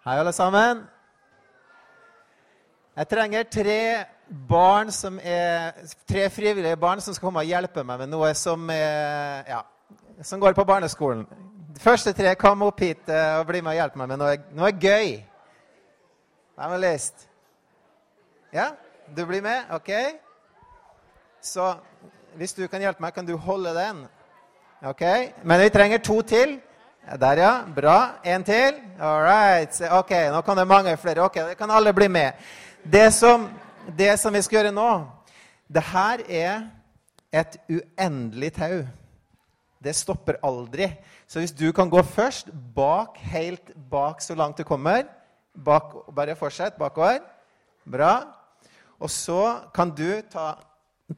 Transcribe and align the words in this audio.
Hei, 0.00 0.14
alle 0.16 0.32
sammen. 0.32 0.78
Jeg 2.96 3.08
trenger 3.10 3.42
tre 3.52 3.80
barn 4.48 4.88
som 4.96 5.18
er, 5.20 5.74
tre 6.08 6.22
frivillige 6.32 6.78
barn 6.80 7.02
som 7.04 7.12
skal 7.12 7.26
komme 7.26 7.42
og 7.42 7.50
hjelpe 7.50 7.84
meg 7.84 8.00
med 8.00 8.08
noe 8.08 8.30
som, 8.32 8.64
er, 8.72 9.44
ja, 9.44 9.58
som 10.24 10.40
går 10.40 10.56
på 10.56 10.64
barneskolen. 10.64 11.26
De 11.76 11.84
første 11.84 12.14
tre, 12.16 12.32
kom 12.40 12.64
opp 12.64 12.80
hit 12.80 13.12
eh, 13.12 13.34
og 13.42 13.44
bli 13.50 13.60
med 13.60 13.74
og 13.74 13.76
hjelpe 13.76 14.00
meg 14.00 14.08
med 14.14 14.22
noe, 14.22 14.38
noe 14.56 14.72
gøy. 14.72 15.12
Hvem 16.56 16.74
har 16.78 16.82
lyst? 16.86 17.28
Ja? 18.56 18.70
Du 19.12 19.26
blir 19.28 19.44
med? 19.44 19.68
OK? 19.76 19.92
Så 21.44 21.74
hvis 22.40 22.56
du 22.56 22.64
kan 22.72 22.80
hjelpe 22.80 23.04
meg, 23.04 23.12
kan 23.12 23.28
du 23.28 23.36
holde 23.36 23.76
den. 23.76 24.00
OK? 24.80 25.04
Men 25.44 25.60
vi 25.60 25.70
trenger 25.76 26.00
to 26.00 26.22
til. 26.24 26.56
Der, 27.06 27.38
ja. 27.38 27.64
Bra. 27.76 28.20
En 28.24 28.44
til. 28.44 28.74
All 29.00 29.22
right. 29.24 29.80
OK, 29.90 30.10
nå 30.10 30.40
kan 30.40 30.56
det 30.56 30.66
mange 30.68 30.96
flere. 30.96 31.24
Ok, 31.24 31.34
Det 31.34 31.56
kan 31.58 31.70
alle 31.70 31.92
bli 31.92 32.08
med. 32.08 32.32
Det 32.92 33.12
som, 33.14 33.48
det 33.98 34.18
som 34.20 34.34
vi 34.34 34.42
skal 34.42 34.58
gjøre 34.58 34.72
nå, 34.72 35.06
det 35.68 35.82
her 35.82 36.20
er 36.28 36.62
et 37.32 37.56
uendelig 37.68 38.52
tau. 38.52 38.84
Det 39.84 39.96
stopper 39.96 40.36
aldri. 40.44 40.90
Så 41.26 41.38
hvis 41.38 41.52
du 41.52 41.72
kan 41.72 41.90
gå 41.90 42.02
først, 42.02 42.48
bak, 42.74 43.16
helt 43.16 43.72
bak 43.90 44.20
så 44.20 44.34
langt 44.34 44.58
du 44.58 44.64
kommer 44.64 45.02
bak, 45.64 46.14
Bare 46.14 46.36
fortsett 46.36 46.74
bakover. 46.78 47.18
Bra. 47.90 48.22
Og 49.00 49.10
så 49.10 49.56
kan 49.74 49.90
du 49.90 50.20
ta 50.30 50.54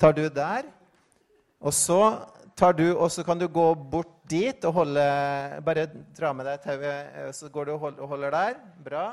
Tar 0.01 0.12
du 0.12 0.28
der. 0.28 0.62
Og 1.61 1.75
så 1.75 2.19
tar 2.56 2.73
du, 2.73 2.97
og 2.97 3.11
så 3.11 3.23
kan 3.23 3.39
du 3.39 3.47
gå 3.48 3.75
bort 3.75 4.09
dit 4.32 4.64
og 4.68 4.80
holde 4.80 5.04
Bare 5.66 5.86
dra 6.16 6.32
med 6.36 6.48
deg 6.48 6.64
tauet, 6.64 7.36
så 7.36 7.52
går 7.52 7.68
du 7.68 7.77
og 7.77 8.09
holder 8.14 8.34
der. 8.34 8.58
Bra. 8.82 9.06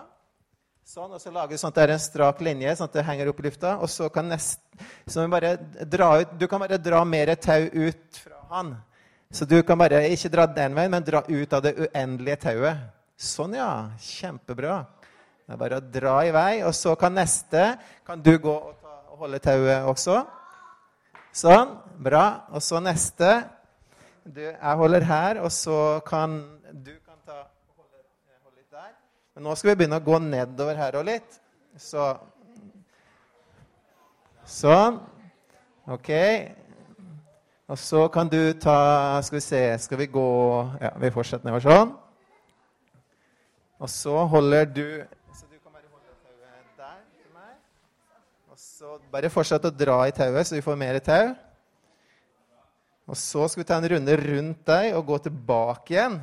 Sånn, 0.90 1.12
og 1.14 1.22
så 1.22 1.30
lager 1.30 1.54
du 1.54 1.62
sånn 1.62 1.70
at 1.70 1.78
det 1.78 1.84
er 1.86 1.92
en 1.94 2.02
strak 2.02 2.40
linje, 2.42 2.72
sånn 2.80 2.88
at 2.90 2.96
det 2.98 3.04
henger 3.06 3.30
opp 3.30 3.42
i 3.44 3.46
lufta. 3.46 3.76
Og 3.84 3.92
så 3.94 4.08
kan 4.10 4.26
nest, 4.32 4.64
så 5.06 5.28
bare 5.30 5.52
dra 5.86 6.16
ut, 6.24 6.32
Du 6.40 6.48
kan 6.50 6.64
bare 6.64 6.80
dra 6.82 7.04
mer 7.06 7.36
tau 7.38 7.68
ut 7.70 8.22
fra 8.24 8.40
han. 8.50 8.72
Så 9.30 9.46
du 9.46 9.60
kan 9.62 9.78
bare 9.78 10.08
ikke 10.10 10.32
dra 10.34 10.48
den 10.50 10.74
veien, 10.74 10.90
men 10.90 11.06
dra 11.06 11.22
ut 11.28 11.54
av 11.54 11.62
det 11.62 11.76
uendelige 11.78 12.40
tauet. 12.48 12.82
Sånn, 13.20 13.54
ja. 13.60 13.92
Kjempebra. 14.02 14.80
Det 15.46 15.54
er 15.54 15.60
bare 15.62 15.78
å 15.78 15.86
dra 15.94 16.16
i 16.26 16.34
vei. 16.34 16.64
Og 16.66 16.74
så 16.74 16.96
kan 16.98 17.14
neste 17.14 17.76
Kan 18.08 18.24
du 18.26 18.32
gå 18.42 18.56
og, 18.56 18.74
ta, 18.82 18.96
og 19.12 19.28
holde 19.28 19.42
tauet 19.46 19.86
også? 19.94 20.24
Sånn. 21.38 21.78
Bra. 22.02 22.26
Og 22.50 22.66
så 22.66 22.82
neste. 22.82 23.30
Du, 24.26 24.42
jeg 24.42 24.76
holder 24.82 25.06
her, 25.08 25.40
og 25.42 25.52
så 25.52 26.00
kan 26.06 26.40
du 26.74 26.92
kan 27.06 27.18
ta, 27.26 27.46
holde, 27.78 28.02
holde 28.44 28.58
litt 28.58 28.72
der. 28.72 28.92
Men 29.36 29.48
nå 29.48 29.56
skal 29.56 29.72
vi 29.72 29.78
begynne 29.82 30.00
å 30.00 30.06
gå 30.06 30.20
nedover 30.24 30.78
her 30.78 31.00
og 31.00 31.08
litt. 31.08 31.40
Så 31.80 32.12
Sånn. 34.50 34.98
OK. 35.94 36.10
Og 37.70 37.78
så 37.78 38.08
kan 38.10 38.30
du 38.30 38.54
ta 38.58 39.22
Skal 39.22 39.38
vi 39.38 39.42
se 39.46 39.60
Skal 39.78 40.00
vi 40.02 40.08
gå 40.10 40.30
Ja, 40.82 40.90
vi 40.98 41.12
fortsetter 41.14 41.46
nedover 41.46 41.66
sånn. 41.66 41.92
Og 43.80 43.92
så 43.94 44.16
holder 44.32 44.66
du 44.66 44.88
Så 45.38 45.46
du 45.46 45.60
kan 45.62 45.72
bare 45.72 45.86
holde 45.86 46.16
tauet 46.18 46.82
der 46.82 46.98
til 47.14 47.30
meg. 47.36 47.54
Og 48.50 48.58
så 48.58 48.98
bare 49.14 49.30
fortsett 49.30 49.70
å 49.70 49.72
dra 49.72 50.02
i 50.10 50.16
tauet, 50.18 50.50
så 50.50 50.58
vi 50.58 50.66
får 50.66 50.82
mer 50.82 51.00
tau. 51.06 51.30
Og 53.10 53.18
så 53.18 53.48
skal 53.50 53.64
vi 53.64 53.66
ta 53.66 53.80
en 53.80 53.90
runde 53.90 54.16
rundt 54.22 54.60
deg 54.70 54.92
og 54.94 55.08
gå 55.08 55.18
tilbake 55.26 55.96
igjen. 55.96 56.20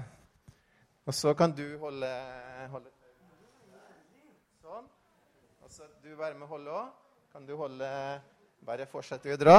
Og 1.07 1.15
så 1.15 1.33
kan 1.35 1.51
du 1.55 1.65
holde, 1.83 2.11
holde 2.71 2.93
Sånn. 4.63 4.87
Og 5.67 5.73
så 5.73 5.89
du 6.03 6.15
være 6.15 6.37
med 6.37 6.47
å 6.47 6.53
holde 6.53 6.77
òg. 6.79 6.93
Kan 7.35 7.47
du 7.47 7.57
holde 7.59 7.91
Bare 8.67 8.87
fortsette 8.91 9.31
å 9.31 9.39
dra. 9.39 9.57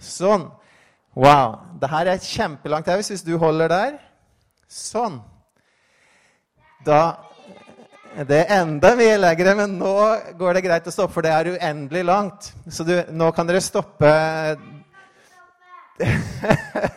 Sånn. 0.00 0.48
Wow. 1.16 1.54
Det 1.80 1.88
her 1.88 2.08
er 2.08 2.18
et 2.18 2.26
kjempelangt 2.28 2.88
haus 2.92 3.08
hvis 3.12 3.24
du 3.24 3.34
holder 3.40 3.72
der. 3.72 3.94
Sånn. 4.68 5.20
Da 6.84 7.24
Det 8.18 8.40
er 8.40 8.62
enda 8.62 8.94
mye 8.96 9.16
lengre, 9.20 9.52
men 9.54 9.76
nå 9.78 9.94
går 10.40 10.56
det 10.56 10.64
greit 10.64 10.86
å 10.88 10.92
stoppe, 10.92 11.12
for 11.12 11.22
det 11.22 11.30
er 11.30 11.52
uendelig 11.54 12.02
langt. 12.08 12.48
Så 12.72 12.84
du, 12.88 12.94
nå 13.12 13.28
kan 13.36 13.46
dere 13.46 13.60
stoppe 13.62 14.12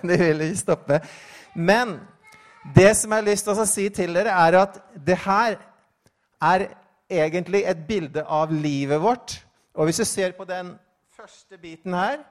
De 0.07 0.17
vil 0.17 0.45
ikke 0.47 0.61
stoppe. 0.61 0.99
Men 1.55 1.97
det 2.75 2.91
som 2.97 3.11
jeg 3.11 3.23
har 3.23 3.29
lyst 3.29 3.47
til 3.47 3.53
å 3.57 3.67
si 3.69 3.87
til 3.93 4.15
dere, 4.15 4.33
er 4.33 4.59
at 4.61 4.79
det 4.95 5.17
her 5.25 5.57
er 6.41 6.67
egentlig 7.11 7.63
et 7.67 7.85
bilde 7.87 8.23
av 8.23 8.53
livet 8.53 9.01
vårt. 9.01 9.37
Og 9.75 9.87
hvis 9.87 10.01
du 10.01 10.05
ser 10.07 10.35
på 10.37 10.45
den 10.47 10.75
første 11.15 11.57
biten 11.61 11.95
her, 11.95 12.21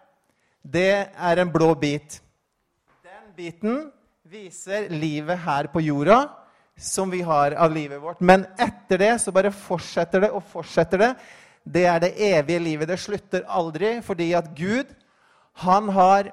det 0.62 1.08
er 1.08 1.40
en 1.40 1.52
blå 1.52 1.72
bit. 1.78 2.20
Den 3.04 3.32
biten 3.36 3.80
viser 4.30 4.90
livet 4.92 5.40
her 5.44 5.70
på 5.72 5.82
jorda 5.82 6.22
som 6.80 7.10
vi 7.12 7.20
har 7.24 7.54
av 7.60 7.72
livet 7.74 8.00
vårt. 8.00 8.20
Men 8.20 8.46
etter 8.58 9.00
det 9.00 9.12
så 9.20 9.32
bare 9.34 9.52
fortsetter 9.52 10.26
det 10.26 10.30
og 10.32 10.44
fortsetter 10.48 11.02
det. 11.02 11.10
Det 11.64 11.84
er 11.84 12.00
det 12.00 12.14
evige 12.16 12.62
livet. 12.62 12.88
Det 12.88 13.00
slutter 13.00 13.44
aldri, 13.48 13.98
fordi 14.04 14.30
at 14.36 14.52
Gud, 14.56 14.88
han 15.64 15.90
har 15.92 16.30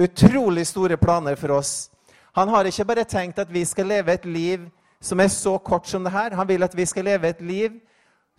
utrolig 0.00 0.66
store 0.66 0.96
planer 0.96 1.36
for 1.36 1.50
oss. 1.50 1.90
Han 2.32 2.48
har 2.48 2.64
ikke 2.64 2.86
bare 2.88 3.04
tenkt 3.04 3.38
at 3.38 3.50
vi 3.52 3.64
skal 3.68 3.90
leve 3.90 4.14
et 4.14 4.24
liv 4.24 4.68
som 5.00 5.20
er 5.20 5.28
så 5.28 5.58
kort 5.58 5.88
som 5.88 6.04
det 6.04 6.12
her. 6.12 6.36
Han 6.36 6.48
vil 6.48 6.62
at 6.62 6.76
vi 6.76 6.86
skal 6.86 7.04
leve 7.04 7.28
et 7.28 7.40
liv 7.40 7.80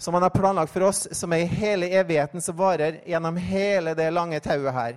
som 0.02 0.14
han 0.14 0.24
har 0.24 0.34
planlagt 0.34 0.74
for 0.74 0.88
oss, 0.88 1.08
som 1.12 1.34
er 1.34 1.44
i 1.44 1.50
hele 1.50 1.92
evigheten, 1.94 2.42
som 2.42 2.58
varer 2.58 3.04
gjennom 3.06 3.38
hele 3.38 3.94
det 3.94 4.08
lange 4.14 4.40
tauet 4.42 4.74
her. 4.74 4.96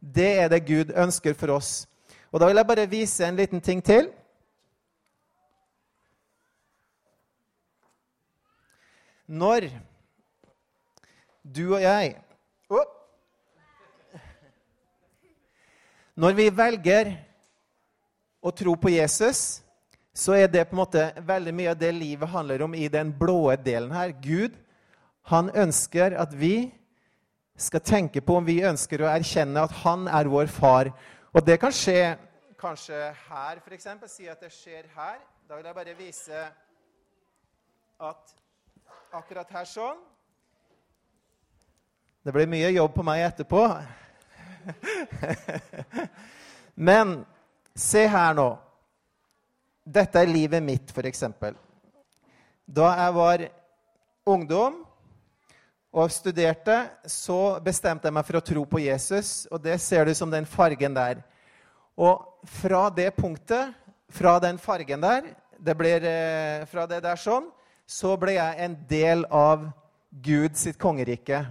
Det 0.00 0.30
er 0.44 0.48
det 0.48 0.64
Gud 0.64 0.94
ønsker 0.96 1.34
for 1.36 1.52
oss. 1.58 1.86
Og 2.32 2.40
Da 2.40 2.46
vil 2.46 2.56
jeg 2.56 2.66
bare 2.66 2.88
vise 2.88 3.26
en 3.26 3.36
liten 3.36 3.60
ting 3.60 3.82
til. 3.84 4.08
Når 9.26 9.68
du 11.44 11.74
og 11.74 11.82
jeg 11.82 12.16
oh, 12.70 12.86
Når 16.20 16.34
vi 16.36 16.50
velger 16.52 17.14
å 18.44 18.50
tro 18.52 18.74
på 18.76 18.90
Jesus, 18.92 19.62
så 20.12 20.34
er 20.36 20.50
det 20.52 20.66
på 20.68 20.74
en 20.74 20.80
måte 20.82 21.04
veldig 21.24 21.52
mye 21.56 21.70
av 21.72 21.78
det 21.80 21.94
livet 21.96 22.28
handler 22.28 22.64
om 22.66 22.74
i 22.76 22.90
den 22.92 23.12
blå 23.16 23.54
delen 23.56 23.94
her. 23.94 24.12
Gud 24.20 24.58
han 25.30 25.48
ønsker 25.56 26.12
at 26.20 26.34
vi 26.36 26.74
skal 27.56 27.80
tenke 27.80 28.20
på 28.20 28.36
om 28.36 28.44
vi 28.44 28.58
ønsker 28.68 29.00
å 29.00 29.08
erkjenne 29.08 29.62
at 29.64 29.72
han 29.80 30.10
er 30.12 30.28
vår 30.28 30.50
far. 30.52 30.90
Og 31.32 31.46
det 31.46 31.56
kan 31.62 31.72
skje 31.72 32.18
kanskje 32.60 33.00
her, 33.30 33.62
f.eks. 33.64 33.88
Si 34.12 34.28
at 34.28 34.44
det 34.44 34.52
skjer 34.52 34.90
her. 34.92 35.16
Da 35.48 35.56
vil 35.56 35.70
jeg 35.70 35.78
bare 35.78 35.96
vise 36.02 36.44
at 38.10 38.36
akkurat 39.16 39.56
her 39.56 39.64
sånn 39.64 40.04
Det 42.20 42.36
blir 42.36 42.52
mye 42.52 42.68
jobb 42.76 42.92
på 42.92 43.08
meg 43.08 43.24
etterpå. 43.30 43.64
Men 46.74 47.24
se 47.74 48.06
her 48.08 48.36
nå. 48.36 48.50
Dette 49.84 50.20
er 50.20 50.30
livet 50.30 50.62
mitt, 50.62 50.92
f.eks. 50.92 51.24
Da 52.70 52.92
jeg 53.00 53.16
var 53.16 53.44
ungdom 54.30 54.78
og 55.90 56.12
studerte, 56.14 56.76
så 57.10 57.58
bestemte 57.64 58.06
jeg 58.06 58.14
meg 58.14 58.26
for 58.28 58.38
å 58.38 58.44
tro 58.44 58.62
på 58.68 58.82
Jesus. 58.84 59.48
Og 59.50 59.62
det 59.64 59.80
ser 59.82 60.06
du 60.06 60.14
som 60.14 60.30
den 60.30 60.46
fargen 60.46 60.94
der. 60.94 61.24
Og 61.98 62.46
fra 62.46 62.86
det 62.94 63.10
punktet, 63.16 63.74
fra 64.10 64.38
den 64.42 64.58
fargen 64.58 65.02
der, 65.02 65.32
det 65.58 65.74
blir, 65.76 66.04
eh, 66.04 66.66
fra 66.66 66.86
det 66.86 67.02
der 67.02 67.16
sånn, 67.16 67.50
så 67.86 68.16
ble 68.16 68.38
jeg 68.38 68.64
en 68.64 68.76
del 68.88 69.24
av 69.30 69.68
Gud 70.10 70.56
sitt 70.56 70.78
kongerike. 70.78 71.44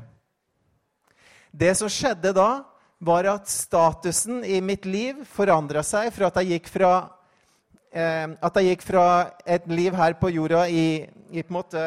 Det 1.51 1.75
som 1.78 1.92
skjedde 1.92 2.33
da, 2.33 2.63
var 3.00 3.28
at 3.31 3.48
statusen 3.48 4.44
i 4.44 4.60
mitt 4.62 4.86
liv 4.86 5.24
forandra 5.28 5.84
seg 5.88 6.12
fra 6.13 6.28
at 6.28 6.40
jeg 6.42 6.57
gikk 6.57 6.69
fra, 6.74 6.94
eh, 7.96 8.28
at 8.36 8.60
jeg 8.60 8.74
gikk 8.74 8.84
fra 8.84 9.06
et 9.48 9.68
liv 9.72 9.96
her 9.96 10.18
på 10.19 10.31
jorda 10.36 10.66
i, 10.68 11.07
i 11.31 11.44
på 11.44 11.56
måte, 11.56 11.84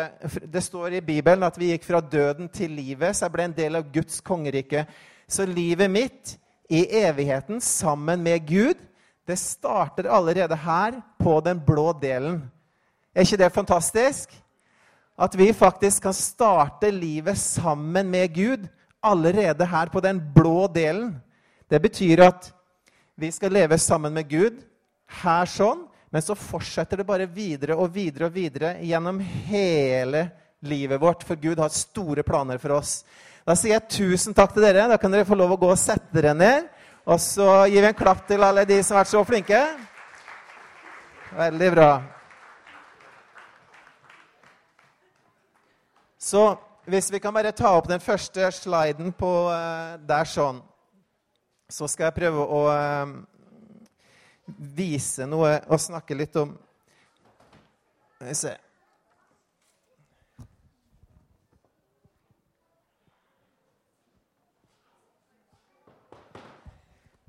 Det 0.49 0.63
står 0.65 0.99
i 0.99 1.05
Bibelen 1.05 1.45
at 1.45 1.59
vi 1.61 1.73
gikk 1.73 1.85
fra 1.85 2.01
døden 2.01 2.49
til 2.49 2.73
livet, 2.73 3.17
så 3.17 3.27
jeg 3.27 3.37
ble 3.37 3.49
en 3.51 3.59
del 3.59 3.77
av 3.77 3.93
Guds 3.93 4.21
kongerike. 4.25 4.87
Så 5.29 5.45
livet 5.47 5.91
mitt 5.91 6.37
i 6.73 6.87
evigheten 7.05 7.61
sammen 7.61 8.23
med 8.23 8.47
Gud, 8.49 8.81
det 9.29 9.39
starter 9.39 10.09
allerede 10.11 10.57
her 10.57 10.97
på 11.21 11.41
den 11.45 11.61
blå 11.61 11.93
delen. 11.93 12.41
Er 13.15 13.27
ikke 13.27 13.37
det 13.45 13.53
fantastisk? 13.53 14.33
At 15.19 15.37
vi 15.39 15.53
faktisk 15.53 16.03
kan 16.03 16.17
starte 16.17 16.91
livet 16.91 17.39
sammen 17.39 18.09
med 18.11 18.33
Gud 18.35 18.65
allerede 19.03 19.67
her 19.67 19.91
på 19.93 20.01
den 20.01 20.21
blå 20.35 20.67
delen. 20.73 21.15
Det 21.69 21.81
betyr 21.83 22.23
at 22.27 22.53
vi 23.19 23.31
skal 23.33 23.53
leve 23.53 23.79
sammen 23.79 24.15
med 24.15 24.29
Gud 24.31 24.63
her 25.23 25.49
sånn, 25.51 25.89
Men 26.13 26.21
så 26.21 26.35
fortsetter 26.37 27.01
det 27.01 27.07
bare 27.09 27.25
videre 27.25 27.73
og 27.73 27.95
videre 27.95 28.27
og 28.29 28.35
videre 28.35 28.75
gjennom 28.85 29.17
hele 29.49 30.27
livet 30.61 31.01
vårt. 31.01 31.23
For 31.25 31.41
Gud 31.41 31.57
har 31.57 31.73
store 31.73 32.21
planer 32.23 32.59
for 32.61 32.75
oss. 32.77 32.99
Da 33.49 33.57
sier 33.57 33.79
jeg 33.79 33.89
tusen 33.95 34.37
takk 34.37 34.53
til 34.53 34.67
dere. 34.67 34.91
Da 34.93 34.99
kan 35.01 35.09
dere 35.09 35.25
få 35.25 35.39
lov 35.41 35.55
å 35.55 35.59
gå 35.63 35.71
og 35.73 35.81
sette 35.81 36.13
dere 36.13 36.35
ned. 36.37 36.69
Og 37.09 37.17
så 37.17 37.47
gir 37.73 37.81
vi 37.81 37.89
en 37.89 37.97
klapp 37.97 38.27
til 38.29 38.45
alle 38.45 38.67
de 38.69 38.77
som 38.85 38.99
har 38.99 39.07
vært 39.07 39.15
så 39.15 39.23
flinke. 39.25 39.63
Veldig 41.33 41.71
bra. 41.73 41.89
Så 46.21 46.45
hvis 46.93 47.13
vi 47.13 47.21
kan 47.25 47.33
bare 47.33 47.55
ta 47.57 47.71
opp 47.73 47.87
den 47.89 48.03
første 48.05 48.51
sliden 48.53 49.15
på 49.17 49.29
uh, 49.49 49.97
der 50.05 50.29
sånn, 50.29 50.59
så 51.73 51.87
skal 51.89 52.11
jeg 52.11 52.19
prøve 52.19 52.43
å 52.45 52.59
uh, 52.69 53.15
vise 54.77 55.25
noe 55.25 55.55
og 55.73 55.81
snakke 55.81 56.19
litt 56.19 56.37
om 56.37 56.53
Skal 58.19 58.29
vi 58.29 58.37
se 58.37 58.53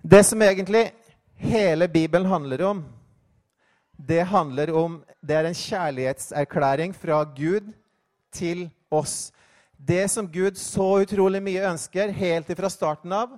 Det 0.04 0.19
som 0.27 0.44
egentlig 0.44 0.89
hele 1.39 1.88
Bibelen 1.88 2.27
handler 2.27 2.62
om, 2.68 2.81
det 3.95 4.25
handler 4.27 4.74
om 4.75 5.00
Det 5.21 5.38
er 5.38 5.48
en 5.48 5.56
kjærlighetserklæring 5.56 6.92
fra 6.92 7.24
Gud 7.24 7.71
til 8.36 8.68
oss. 8.92 9.31
Det 9.88 10.07
som 10.12 10.30
Gud 10.31 10.56
så 10.56 10.85
utrolig 11.03 11.41
mye 11.44 11.65
ønsker 11.68 12.13
helt 12.15 12.51
fra 12.56 12.69
starten 12.71 13.12
av 13.12 13.33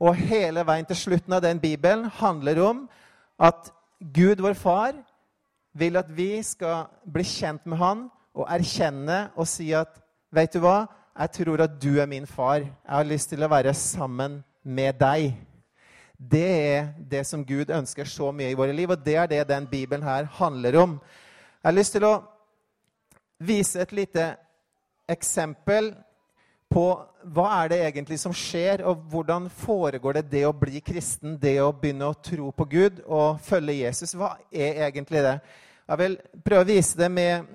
og 0.00 0.16
hele 0.16 0.62
veien 0.64 0.86
til 0.88 0.96
slutten 0.96 1.34
av 1.36 1.42
den 1.44 1.60
Bibelen, 1.60 2.06
handler 2.08 2.60
om 2.64 2.84
at 3.36 3.68
Gud, 4.00 4.40
vår 4.40 4.56
far, 4.56 4.94
vil 5.76 5.98
at 6.00 6.08
vi 6.08 6.38
skal 6.42 6.86
bli 7.04 7.24
kjent 7.26 7.66
med 7.68 7.78
han 7.82 8.06
og 8.34 8.48
erkjenne 8.48 9.28
og 9.36 9.48
si 9.50 9.72
at 9.76 10.00
Vet 10.34 10.50
du 10.50 10.64
hva? 10.64 10.88
Jeg 11.14 11.30
tror 11.30 11.60
at 11.62 11.74
du 11.78 12.00
er 12.02 12.08
min 12.10 12.24
far. 12.26 12.64
Jeg 12.64 12.90
har 12.90 13.04
lyst 13.06 13.28
til 13.30 13.44
å 13.46 13.48
være 13.52 13.70
sammen 13.78 14.40
med 14.66 14.96
deg. 14.98 15.28
Det 16.18 16.48
er 16.74 16.88
det 16.98 17.20
som 17.28 17.44
Gud 17.46 17.70
ønsker 17.70 18.08
så 18.10 18.32
mye 18.34 18.50
i 18.50 18.56
våre 18.58 18.74
liv, 18.74 18.90
og 18.90 19.04
det 19.04 19.14
er 19.20 19.28
det 19.30 19.44
den 19.46 19.68
Bibelen 19.70 20.02
her 20.02 20.26
handler 20.40 20.80
om. 20.80 20.96
Jeg 21.62 21.68
har 21.68 21.76
lyst 21.76 21.94
til 21.94 22.08
å 22.08 22.16
vise 23.38 23.78
et 23.78 23.94
lite 23.94 24.26
eksempel 25.10 25.92
på 26.74 26.84
hva 27.34 27.46
er 27.62 27.70
det 27.70 27.80
egentlig 27.86 28.18
som 28.20 28.34
skjer, 28.34 28.82
og 28.88 29.04
hvordan 29.12 29.46
foregår 29.52 30.18
det 30.18 30.24
det 30.32 30.42
å 30.48 30.54
bli 30.56 30.80
kristen, 30.84 31.36
det 31.40 31.56
å 31.62 31.72
begynne 31.72 32.08
å 32.10 32.18
tro 32.18 32.50
på 32.50 32.66
Gud 32.70 33.00
og 33.04 33.40
følge 33.44 33.78
Jesus. 33.84 34.16
Hva 34.18 34.34
er 34.50 34.82
egentlig 34.88 35.22
det? 35.24 35.36
Jeg 35.84 36.00
vil 36.00 36.16
prøve 36.44 36.64
å 36.64 36.68
vise 36.72 36.98
det 36.98 37.10
med 37.12 37.46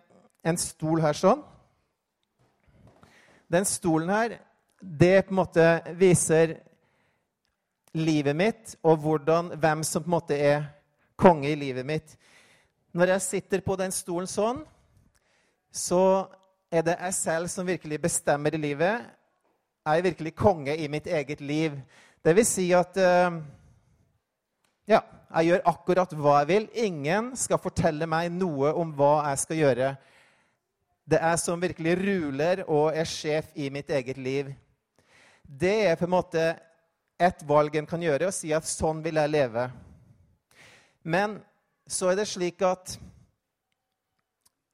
en 0.45 0.59
stol 0.61 1.01
her 1.03 1.17
sånn. 1.17 1.43
Den 3.49 3.65
stolen 3.65 4.11
her, 4.13 4.37
det 4.79 5.25
på 5.27 5.33
en 5.33 5.41
måte 5.41 5.67
viser 5.99 6.59
livet 7.97 8.37
mitt, 8.37 8.75
og 8.85 9.01
hvordan, 9.03 9.55
hvem 9.57 9.83
som 9.83 10.05
på 10.05 10.11
en 10.11 10.15
måte 10.15 10.37
er 10.37 10.67
konge 11.19 11.49
i 11.49 11.57
livet 11.57 11.85
mitt. 11.85 12.13
Når 12.93 13.15
jeg 13.15 13.25
sitter 13.25 13.65
på 13.65 13.75
den 13.75 13.91
stolen 13.93 14.29
sånn, 14.29 14.61
så 15.73 16.29
er 16.71 16.85
det 16.85 16.95
jeg 16.99 17.13
selv 17.17 17.49
som 17.49 17.67
virkelig 17.67 18.01
bestemmer 18.01 18.53
i 18.53 18.61
livet. 18.61 19.05
Er 19.85 19.93
Jeg 19.93 20.03
virkelig 20.03 20.35
konge 20.35 20.77
i 20.77 20.87
mitt 20.87 21.07
eget 21.07 21.41
liv. 21.41 21.71
Det 22.25 22.35
vil 22.35 22.45
si 22.45 22.71
at 22.73 22.97
uh, 22.97 23.39
ja, 24.87 24.99
jeg 25.33 25.45
gjør 25.45 25.65
akkurat 25.65 26.13
hva 26.13 26.37
jeg 26.39 26.47
vil. 26.47 26.69
Ingen 26.73 27.35
skal 27.37 27.61
fortelle 27.61 28.05
meg 28.05 28.31
noe 28.31 28.73
om 28.73 28.93
hva 28.93 29.29
jeg 29.29 29.39
skal 29.39 29.61
gjøre. 29.63 29.89
Det 31.09 31.19
er 31.21 31.37
som 31.41 31.61
virkelig 31.61 31.95
ruler 31.97 32.63
og 32.67 32.93
er 32.93 33.05
sjef 33.09 33.49
i 33.55 33.69
mitt 33.73 33.89
eget 33.89 34.17
liv. 34.17 34.51
Det 35.41 35.89
er 35.89 35.95
på 35.97 36.05
en 36.05 36.13
måte 36.13 36.43
et 37.19 37.41
valg 37.49 37.75
en 37.75 37.87
kan 37.89 38.01
gjøre, 38.01 38.27
og 38.29 38.33
si 38.33 38.53
at 38.53 38.63
'sånn 38.63 39.01
vil 39.03 39.15
jeg 39.15 39.29
leve'. 39.29 39.71
Men 41.03 41.41
så 41.87 42.11
er 42.11 42.15
det 42.15 42.27
slik 42.27 42.61
at 42.61 42.99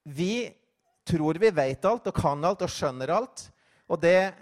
vi 0.04 0.52
tror 1.06 1.38
vi 1.42 1.52
vet 1.54 1.86
alt 1.86 2.10
og 2.10 2.18
kan 2.18 2.44
alt 2.46 2.64
og 2.66 2.72
skjønner 2.72 3.14
alt. 3.14 3.46
Og 3.88 4.02
det 4.02 4.34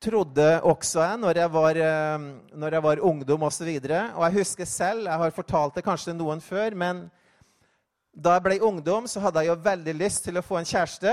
trodde 0.00 0.46
også 0.64 1.02
jeg 1.04 1.20
når 1.20 1.42
jeg 1.42 1.52
var, 1.52 1.76
eh, 1.76 2.26
når 2.56 2.76
jeg 2.76 2.82
var 2.82 3.02
ungdom 3.10 3.42
osv. 3.42 3.68
Og, 3.68 3.82
så 3.84 4.02
og 4.16 4.22
jeg 4.24 4.38
husker 4.38 4.64
selv, 4.64 5.08
jeg 5.08 5.22
har 5.24 5.34
fortalt 5.36 5.74
det 5.74 5.84
kanskje 5.84 6.16
noen 6.16 6.40
før, 6.40 6.74
men 6.74 7.08
da 8.14 8.36
jeg 8.36 8.44
ble 8.46 8.62
ungdom, 8.66 9.06
så 9.06 9.20
hadde 9.20 9.44
jeg 9.44 9.52
jo 9.52 9.60
veldig 9.64 9.94
lyst 9.94 10.24
til 10.24 10.38
å 10.38 10.44
få 10.44 10.58
en 10.58 10.66
kjæreste. 10.66 11.12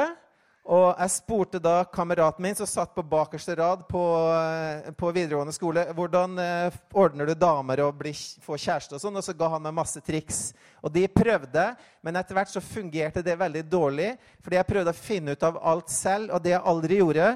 Og 0.67 0.97
jeg 0.99 1.11
spurte 1.13 1.59
da 1.63 1.85
kameraten 1.87 2.43
min 2.43 2.55
som 2.57 2.67
satt 2.67 2.91
på 2.91 3.03
bakerste 3.07 3.53
rad 3.55 3.85
på, 3.87 4.01
eh, 4.35 4.89
på 4.99 5.11
videregående 5.15 5.53
skole, 5.55 5.85
hvordan 5.95 6.33
eh, 6.43 6.75
ordner 6.91 7.29
du 7.29 7.33
damer 7.39 7.85
og 7.85 7.93
bli, 8.01 8.11
få 8.43 8.57
kjæreste 8.59 8.97
og 8.97 8.99
sånn. 8.99 9.15
Og 9.15 9.23
så 9.23 9.35
ga 9.37 9.47
han 9.53 9.63
meg 9.63 9.77
masse 9.77 10.01
triks. 10.03 10.49
Og 10.83 10.91
de 10.91 11.05
prøvde, 11.07 11.69
men 12.03 12.19
etter 12.19 12.35
hvert 12.35 12.51
så 12.51 12.63
fungerte 12.63 13.23
det 13.23 13.37
veldig 13.39 13.63
dårlig. 13.71 14.09
Fordi 14.43 14.59
jeg 14.59 14.69
prøvde 14.73 14.91
å 14.91 14.99
finne 14.99 15.37
ut 15.37 15.45
av 15.47 15.61
alt 15.71 15.93
selv, 15.93 16.33
og 16.35 16.43
det 16.43 16.51
jeg 16.51 16.65
aldri 16.73 16.99
gjorde, 16.99 17.29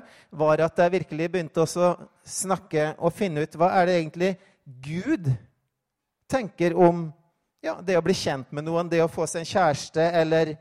var 0.43 0.65
at 0.67 0.83
jeg 0.83 0.95
virkelig 0.97 1.29
begynte 1.31 1.63
å 1.63 1.93
snakke 2.27 2.89
og 2.99 3.15
finne 3.15 3.45
ut 3.45 3.55
hva 3.55 3.71
er 3.79 3.87
det 3.87 3.95
egentlig 4.01 4.33
Gud 4.83 5.31
tenker 6.31 6.75
om 6.75 7.07
ja, 7.63 7.77
det 7.79 7.95
å 7.95 8.03
bli 8.03 8.15
kjent 8.17 8.51
med 8.51 8.65
noen, 8.67 8.91
det 8.91 8.99
å 9.03 9.09
få 9.11 9.23
seg 9.29 9.45
en 9.45 9.51
kjæreste 9.53 10.03
eller 10.19 10.55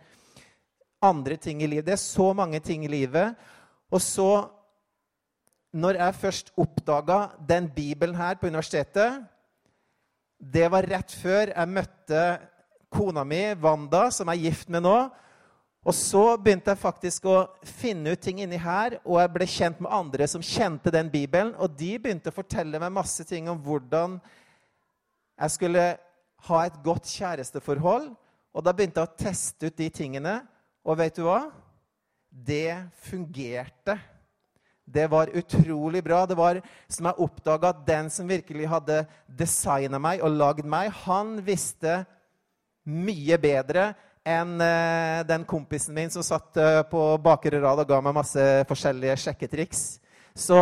andre 1.03 1.37
ting 1.37 1.63
i 1.63 1.69
livet. 1.69 1.87
Det 1.87 1.97
er 1.97 2.03
så 2.03 2.33
mange 2.37 2.61
ting 2.61 2.85
i 2.85 2.93
livet. 2.93 3.37
Og 3.91 4.03
så, 4.03 4.49
når 5.73 5.99
jeg 6.01 6.21
først 6.21 6.53
oppdaga 6.59 7.21
den 7.49 7.69
bibelen 7.75 8.17
her 8.19 8.35
på 8.35 8.47
universitetet 8.47 9.25
Det 10.41 10.71
var 10.73 10.87
rett 10.89 11.13
før 11.13 11.51
jeg 11.53 11.69
møtte 11.69 12.21
kona 12.91 13.25
mi, 13.25 13.53
Wanda, 13.61 14.11
som 14.11 14.29
jeg 14.29 14.39
er 14.39 14.49
gift 14.49 14.71
med 14.73 14.83
nå. 14.83 14.97
Og 15.85 15.95
så 15.97 16.37
begynte 16.37 16.73
jeg 16.73 16.81
faktisk 16.81 17.27
å 17.29 17.39
finne 17.65 18.13
ut 18.13 18.21
ting 18.21 18.41
inni 18.41 18.59
her, 18.61 18.99
og 19.05 19.21
jeg 19.21 19.33
ble 19.33 19.47
kjent 19.49 19.79
med 19.81 19.93
andre 19.93 20.27
som 20.29 20.45
kjente 20.45 20.93
den 20.93 21.09
bibelen. 21.13 21.55
Og 21.57 21.73
de 21.77 21.95
begynte 21.99 22.33
å 22.33 22.37
fortelle 22.37 22.81
meg 22.81 22.93
masse 22.93 23.25
ting 23.29 23.49
om 23.53 23.61
hvordan 23.65 24.19
jeg 25.41 25.55
skulle 25.57 25.85
ha 26.49 26.65
et 26.65 26.81
godt 26.85 27.09
kjæresteforhold. 27.09 28.11
Og 28.53 28.65
da 28.65 28.75
begynte 28.77 29.01
jeg 29.01 29.09
å 29.09 29.21
teste 29.29 29.71
ut 29.71 29.79
de 29.79 29.89
tingene. 29.93 30.41
Og 30.87 30.97
vet 31.01 31.17
du 31.17 31.25
hva? 31.27 31.43
Det 32.31 32.77
fungerte. 33.05 33.99
Det 34.85 35.07
var 35.07 35.31
utrolig 35.37 36.03
bra. 36.05 36.25
Det 36.27 36.35
var 36.39 36.61
som 36.89 37.07
jeg 37.11 37.27
oppdaga 37.27 37.71
at 37.71 37.83
den 37.87 38.11
som 38.11 38.29
virkelig 38.29 38.69
hadde 38.71 39.03
designa 39.27 40.01
meg 40.03 40.23
og 40.25 40.35
lagd 40.35 40.67
meg, 40.67 40.91
han 41.05 41.37
visste 41.47 42.01
mye 42.91 43.37
bedre 43.39 43.93
enn 44.27 44.57
uh, 44.61 45.23
den 45.25 45.45
kompisen 45.49 45.95
min 45.97 46.11
som 46.13 46.25
satt 46.27 46.57
uh, 46.59 46.83
på 46.91 47.03
bakre 47.23 47.61
rad 47.63 47.83
og 47.83 47.89
ga 47.89 48.01
meg 48.05 48.17
masse 48.17 48.47
forskjellige 48.69 49.19
sjekketriks. 49.25 49.85
Så 50.35 50.59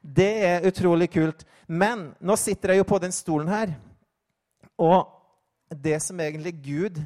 det 0.00 0.32
er 0.46 0.68
utrolig 0.68 1.10
kult. 1.12 1.44
Men 1.66 2.12
nå 2.20 2.36
sitter 2.36 2.72
jeg 2.72 2.82
jo 2.82 2.88
på 2.88 3.00
den 3.02 3.14
stolen 3.14 3.48
her. 3.48 3.74
Og 4.80 5.04
det 5.68 6.00
som 6.02 6.18
egentlig 6.20 6.54
Gud 6.64 7.00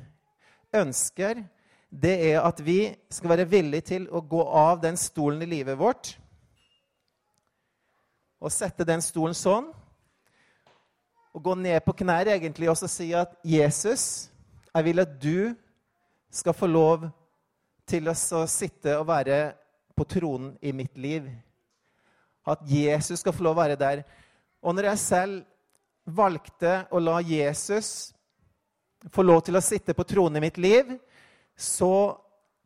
ønsker, 0.75 1.43
det 1.88 2.14
er 2.33 2.42
at 2.45 2.61
vi 2.61 2.95
skal 3.11 3.33
være 3.33 3.49
villige 3.49 3.87
til 3.95 4.09
å 4.12 4.21
gå 4.21 4.42
av 4.45 4.80
den 4.83 4.97
stolen 5.00 5.42
i 5.42 5.49
livet 5.49 5.78
vårt 5.80 6.14
og 8.38 8.52
sette 8.54 8.87
den 8.87 9.02
stolen 9.02 9.35
sånn. 9.35 9.71
Og 11.35 11.42
gå 11.42 11.54
ned 11.59 11.80
på 11.85 11.95
knær 12.02 12.30
egentlig 12.35 12.71
og 12.71 12.78
si 12.78 13.11
at 13.14 13.35
'Jesus, 13.42 14.30
jeg 14.75 14.85
vil 14.85 15.00
at 15.00 15.21
du 15.21 15.54
skal 16.30 16.54
få 16.54 16.66
lov 16.66 17.09
til 17.87 18.09
å 18.09 18.14
sitte 18.47 18.99
og 18.99 19.09
være 19.09 19.54
på 19.97 20.04
tronen 20.04 20.57
i 20.62 20.73
mitt 20.73 20.97
liv.' 20.97 21.30
At 22.47 22.62
Jesus 22.64 23.21
skal 23.21 23.33
få 23.33 23.42
lov 23.42 23.59
å 23.59 23.61
være 23.61 23.76
der. 23.76 24.04
Og 24.62 24.75
når 24.75 24.85
jeg 24.85 24.99
selv 24.99 25.45
valgte 26.07 26.87
å 26.90 26.99
la 26.99 27.21
Jesus 27.21 28.14
få 29.12 29.23
lov 29.23 29.42
til 29.42 29.57
å 29.57 29.61
sitte 29.61 29.95
på 29.95 30.04
tronen 30.04 30.37
i 30.37 30.47
mitt 30.47 30.57
liv, 30.57 30.99
så 31.59 32.15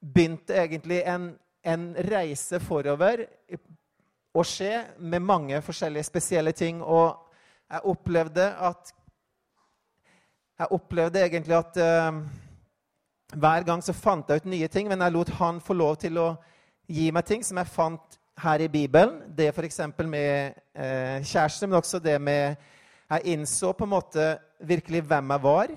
begynte 0.02 0.54
egentlig 0.54 1.00
en, 1.08 1.32
en 1.64 1.92
reise 1.96 2.60
forover 2.60 3.24
å 4.32 4.44
skje 4.44 4.72
med 4.98 5.24
mange 5.24 5.60
forskjellige 5.64 6.08
spesielle 6.08 6.52
ting. 6.56 6.82
Og 6.82 7.16
jeg 7.70 7.86
opplevde 7.94 8.50
at 8.60 8.98
Jeg 10.60 10.76
opplevde 10.76 11.18
egentlig 11.18 11.54
at 11.56 11.78
uh, 11.80 12.18
hver 13.34 13.64
gang 13.66 13.80
så 13.82 13.94
fant 13.96 14.28
jeg 14.28 14.42
ut 14.42 14.50
nye 14.52 14.68
ting, 14.70 14.86
men 14.86 15.00
jeg 15.00 15.14
lot 15.14 15.30
han 15.40 15.58
få 15.64 15.74
lov 15.74 15.96
til 15.98 16.20
å 16.20 16.26
gi 16.86 17.08
meg 17.10 17.24
ting 17.26 17.42
som 17.42 17.58
jeg 17.58 17.72
fant 17.72 18.18
her 18.38 18.62
i 18.62 18.68
Bibelen. 18.70 19.16
Det 19.26 19.48
f.eks. 19.50 19.80
med 20.04 20.52
uh, 20.76 21.18
kjæreste, 21.24 21.66
men 21.66 21.80
også 21.80 21.98
det 21.98 22.20
med 22.20 22.56
Jeg 23.10 23.34
innså 23.34 23.72
på 23.72 23.84
en 23.84 23.94
måte 23.96 24.28
virkelig 24.60 25.02
hvem 25.08 25.34
jeg 25.34 25.42
var. 25.42 25.74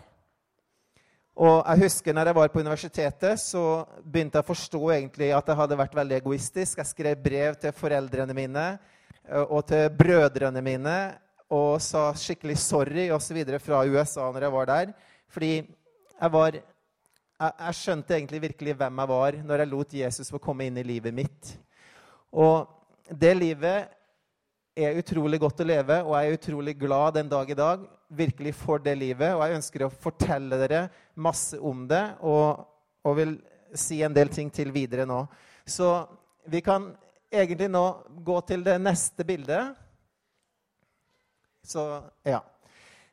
Og 1.36 1.58
jeg 1.68 1.84
husker 1.84 2.16
når 2.16 2.30
jeg 2.30 2.38
var 2.38 2.52
på 2.54 2.62
universitetet, 2.64 3.40
så 3.44 3.84
begynte 4.04 4.40
jeg 4.40 4.46
å 4.46 4.48
forstå 4.54 4.82
egentlig 4.96 5.34
at 5.36 5.50
jeg 5.52 5.60
hadde 5.60 5.78
vært 5.82 5.98
veldig 5.98 6.16
egoistisk. 6.22 6.80
Jeg 6.80 6.92
skrev 6.94 7.24
brev 7.26 7.58
til 7.60 7.76
foreldrene 7.76 8.36
mine 8.38 8.64
og 9.50 9.66
til 9.68 9.90
brødrene 9.98 10.62
mine 10.64 10.96
og 11.52 11.82
sa 11.84 12.08
skikkelig 12.16 12.56
sorry 12.62 13.10
videre 13.36 13.60
fra 13.60 13.84
USA 13.84 14.30
når 14.32 14.48
jeg 14.48 14.56
var 14.56 14.72
der. 14.72 14.94
Fordi 15.28 15.52
jeg 15.58 16.32
var 16.32 16.56
jeg, 16.56 17.52
jeg 17.60 17.78
skjønte 17.82 18.16
egentlig 18.16 18.42
virkelig 18.48 18.78
hvem 18.80 19.04
jeg 19.04 19.12
var 19.12 19.40
når 19.44 19.60
jeg 19.60 19.72
lot 19.74 20.00
Jesus 20.00 20.32
få 20.32 20.40
komme 20.40 20.70
inn 20.70 20.80
i 20.80 20.88
livet 20.88 21.14
mitt. 21.14 21.52
Og 22.32 22.64
det 23.12 23.36
livet 23.36 23.92
er 24.76 24.98
utrolig 25.00 25.40
godt 25.40 25.62
å 25.64 25.68
leve, 25.68 26.02
og 26.04 26.18
jeg 26.18 26.28
er 26.28 26.38
utrolig 26.38 26.74
glad 26.78 27.16
den 27.16 27.30
dag 27.32 27.50
i 27.50 27.58
dag 27.58 27.86
virkelig 28.16 28.54
for 28.60 28.82
det 28.84 28.96
livet. 29.00 29.34
Og 29.34 29.44
jeg 29.46 29.60
ønsker 29.60 29.86
å 29.86 29.94
fortelle 30.04 30.60
dere 30.60 30.82
masse 31.16 31.60
om 31.60 31.86
det 31.90 32.04
og, 32.28 32.66
og 33.06 33.18
vil 33.20 33.36
si 33.76 34.02
en 34.04 34.16
del 34.16 34.32
ting 34.32 34.52
til 34.54 34.74
videre 34.76 35.08
nå. 35.08 35.24
Så 35.66 35.90
vi 36.52 36.62
kan 36.66 36.92
egentlig 37.32 37.70
nå 37.72 37.86
gå 38.26 38.40
til 38.48 38.64
det 38.66 38.78
neste 38.82 39.26
bildet. 39.28 39.74
Så 41.66 41.88
ja. 42.28 42.44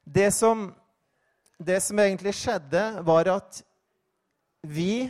Det 0.04 0.33
som, 0.35 0.66
det 1.59 1.78
som 1.81 1.99
egentlig 2.02 2.35
skjedde, 2.37 2.83
var 3.07 3.31
at 3.38 3.62
vi 4.62 5.02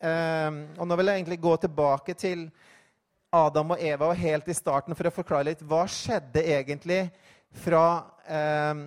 eh, 0.00 0.50
Og 0.76 0.84
nå 0.84 0.96
vil 0.98 1.08
jeg 1.08 1.20
egentlig 1.22 1.38
gå 1.40 1.54
tilbake 1.60 2.12
til 2.20 2.42
Adam 3.34 3.74
og 3.74 3.80
Eva 3.82 4.10
og 4.10 4.20
helt 4.20 4.48
i 4.48 4.56
starten 4.56 4.94
for 4.96 5.08
å 5.08 5.14
forklare 5.14 5.50
litt 5.50 5.64
hva 5.66 5.82
skjedde 5.90 6.44
egentlig 6.44 7.06
fra 7.64 7.86
eh, 8.28 8.84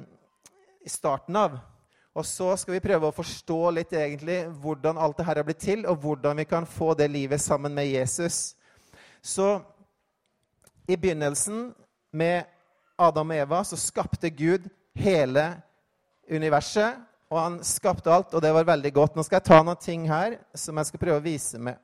starten 0.89 1.35
av. 1.39 1.57
Og 2.17 2.25
så 2.25 2.51
skal 2.57 2.75
vi 2.75 2.83
prøve 2.83 3.09
å 3.09 3.15
forstå 3.15 3.59
litt 3.77 3.93
egentlig 3.95 4.41
hvordan 4.61 4.97
alt 4.99 5.19
det 5.19 5.27
her 5.27 5.39
har 5.39 5.47
blitt 5.47 5.61
til, 5.63 5.85
og 5.87 6.01
hvordan 6.03 6.41
vi 6.41 6.47
kan 6.49 6.65
få 6.67 6.93
det 6.97 7.07
livet 7.11 7.41
sammen 7.41 7.75
med 7.75 7.87
Jesus. 7.87 8.55
Så 9.21 9.59
i 10.89 10.97
begynnelsen 10.97 11.69
med 12.11 12.49
Adam 12.99 13.29
og 13.29 13.43
Eva 13.43 13.61
så 13.63 13.77
skapte 13.79 14.31
Gud 14.33 14.65
hele 14.97 15.51
universet. 16.29 16.97
Og 17.29 17.37
han 17.37 17.59
skapte 17.63 18.09
alt, 18.09 18.33
og 18.33 18.41
det 18.41 18.49
var 18.55 18.65
veldig 18.65 18.91
godt. 18.93 19.15
Nå 19.15 19.23
skal 19.23 19.37
jeg 19.37 19.47
ta 19.51 19.59
noen 19.61 19.77
ting 19.77 20.07
her 20.09 20.39
som 20.57 20.79
jeg 20.81 20.89
skal 20.89 21.01
prøve 21.03 21.21
å 21.21 21.27
vise 21.27 21.61
med. 21.61 21.77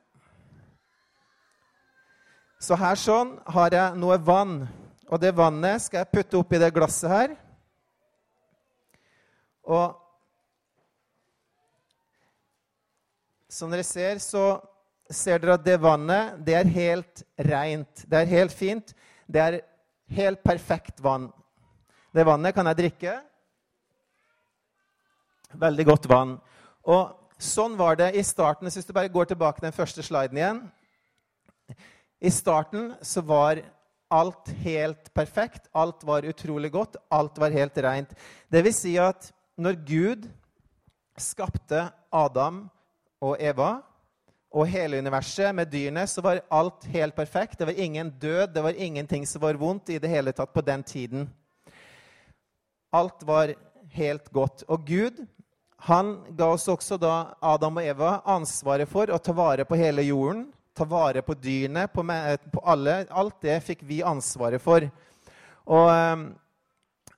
Så 2.66 2.74
her 2.80 2.98
sånn 2.98 3.36
har 3.54 3.76
jeg 3.76 3.98
noe 4.02 4.16
vann. 4.26 4.64
Og 5.06 5.20
det 5.22 5.36
vannet 5.38 5.84
skal 5.84 6.02
jeg 6.02 6.10
putte 6.16 6.40
oppi 6.40 6.58
det 6.58 6.72
glasset 6.74 7.12
her. 7.12 7.36
Og 9.70 9.94
som 13.54 13.70
dere 13.70 13.86
ser, 13.86 14.18
så 14.18 14.58
ser 15.14 15.44
dere 15.44 15.60
at 15.60 15.66
det 15.68 15.78
vannet, 15.84 16.40
det 16.42 16.58
er 16.58 16.74
helt 16.74 17.22
rent. 17.52 18.06
Det 18.10 18.24
er 18.24 18.34
helt 18.34 18.56
fint. 18.58 18.96
Det 19.30 19.44
er 19.44 19.62
helt 20.18 20.42
perfekt 20.42 21.04
vann. 21.06 21.30
Det 22.18 22.26
vannet 22.26 22.56
kan 22.58 22.66
jeg 22.72 22.82
drikke. 22.82 23.18
Veldig 25.62 25.86
godt 25.92 26.10
vann. 26.10 26.40
Og 26.82 27.14
sånn 27.38 27.78
var 27.78 28.02
det 28.02 28.16
i 28.18 28.26
starten. 28.26 28.66
Hvis 28.66 28.90
du 28.90 28.96
bare 28.96 29.14
går 29.14 29.36
tilbake 29.36 29.62
til 29.62 29.70
den 29.70 29.78
første 29.84 30.02
sliden 30.10 30.42
igjen. 30.42 30.66
I 32.26 32.32
starten 32.32 32.94
så 33.02 33.22
var 33.22 33.60
alt 34.08 34.50
helt 34.50 35.14
perfekt. 35.14 35.68
Alt 35.72 36.04
var 36.04 36.26
utrolig 36.26 36.72
godt. 36.72 36.96
Alt 37.10 37.38
var 37.38 37.54
helt 37.54 37.78
rent. 37.78 38.16
Det 38.50 38.64
vil 38.66 38.74
si 38.74 38.96
at 38.98 39.28
når 39.62 39.78
Gud 39.86 40.26
skapte 41.22 41.84
Adam 42.10 42.64
og 43.22 43.38
Eva 43.38 43.76
og 44.50 44.66
hele 44.72 44.98
universet 44.98 45.54
med 45.54 45.70
dyrene, 45.70 46.08
så 46.10 46.24
var 46.26 46.42
alt 46.50 46.90
helt 46.90 47.14
perfekt. 47.16 47.60
Det 47.60 47.70
var 47.70 47.78
ingen 47.78 48.10
død, 48.10 48.48
det 48.56 48.64
var 48.64 48.74
ingenting 48.74 49.28
som 49.30 49.46
var 49.46 49.62
vondt 49.62 49.94
i 49.94 50.02
det 50.02 50.10
hele 50.10 50.34
tatt 50.34 50.54
på 50.54 50.66
den 50.66 50.84
tiden. 50.84 51.30
Alt 52.90 53.22
var 53.22 53.54
helt 53.94 54.34
godt. 54.34 54.66
Og 54.66 54.82
Gud 54.88 55.22
han 55.86 56.16
ga 56.34 56.50
oss 56.56 56.66
også 56.74 56.98
da, 56.98 57.36
Adam 57.38 57.78
og 57.78 57.86
Eva, 57.86 58.18
ansvaret 58.26 58.90
for 58.90 59.14
å 59.14 59.22
ta 59.22 59.36
vare 59.38 59.70
på 59.70 59.78
hele 59.78 60.10
jorden. 60.10 60.48
Ta 60.76 60.84
vare 60.84 61.22
på 61.24 61.34
dyrene, 61.40 61.88
på, 61.88 62.04
på 62.52 62.64
alle. 62.68 63.06
Alt 63.10 63.38
det 63.46 63.62
fikk 63.64 63.86
vi 63.88 64.02
ansvaret 64.04 64.62
for. 64.62 64.84
Og 65.66 65.88
um, 65.90 66.26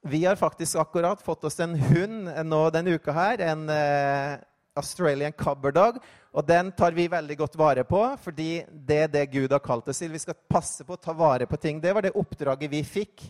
vi 0.08 0.22
har 0.26 0.38
faktisk 0.40 0.78
akkurat 0.80 1.22
fått 1.26 1.48
oss 1.50 1.58
en 1.60 1.74
hund 1.76 2.30
nå 2.46 2.62
denne 2.72 2.94
uka 2.96 3.16
her. 3.18 3.42
En 3.50 3.66
uh, 3.66 4.38
Australian 4.78 5.34
Cubber 5.34 5.74
Dog. 5.74 5.98
Og 6.38 6.46
den 6.46 6.70
tar 6.78 6.94
vi 6.94 7.08
veldig 7.10 7.38
godt 7.40 7.56
vare 7.58 7.84
på, 7.88 8.04
fordi 8.22 8.62
det 8.70 8.98
er 9.08 9.12
det 9.12 9.26
Gud 9.34 9.52
har 9.52 9.64
kalt 9.64 9.88
oss 9.90 10.04
til. 10.04 10.14
Vi 10.14 10.22
skal 10.22 10.38
passe 10.50 10.86
på 10.86 10.94
å 10.94 11.02
ta 11.02 11.16
vare 11.18 11.48
på 11.50 11.58
ting. 11.58 11.82
Det 11.82 11.94
var 11.98 12.06
det 12.06 12.14
oppdraget 12.14 12.72
vi 12.72 12.84
fikk 12.86 13.26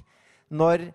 når, 0.51 0.89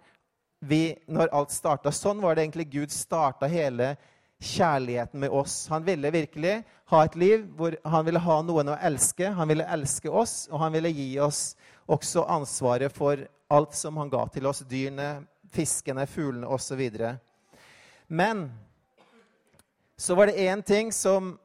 vi, 0.60 0.82
når 1.08 1.32
alt 1.32 1.54
starta. 1.54 1.92
Sånn 1.94 2.20
var 2.20 2.36
det 2.36 2.44
egentlig 2.44 2.68
Gud 2.74 2.92
starta 2.92 3.48
hele 3.48 3.94
kjærligheten 4.42 5.20
med 5.20 5.30
oss. 5.30 5.68
Han 5.70 5.84
ville 5.86 6.10
virkelig 6.10 6.62
ha 6.90 7.02
et 7.04 7.16
liv 7.16 7.44
hvor 7.56 7.76
han 7.84 8.06
ville 8.06 8.22
ha 8.22 8.38
noen 8.42 8.72
å 8.72 8.78
elske. 8.82 9.30
Han 9.30 9.48
ville 9.48 9.68
elske 9.70 10.10
oss, 10.10 10.48
og 10.50 10.60
han 10.64 10.74
ville 10.74 10.90
gi 10.92 11.10
oss 11.22 11.52
også 11.86 12.26
ansvaret 12.30 12.92
for 12.94 13.22
alt 13.52 13.76
som 13.76 13.96
han 14.00 14.10
ga 14.10 14.24
til 14.34 14.48
oss. 14.50 14.64
Dyrene, 14.68 15.22
fiskene, 15.52 16.06
fuglene 16.10 16.50
osv. 16.50 16.82
Men 18.08 18.48
så 19.96 20.16
var 20.18 20.28
det 20.28 20.42
én 20.42 20.62
ting 20.66 20.92
som 20.92 21.36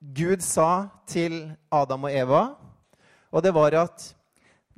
Gud 0.00 0.40
sa 0.42 0.88
til 1.04 1.50
Adam 1.68 2.08
og 2.08 2.14
Eva, 2.16 2.44
og 3.30 3.42
det 3.44 3.52
var 3.52 3.76
at 3.82 4.06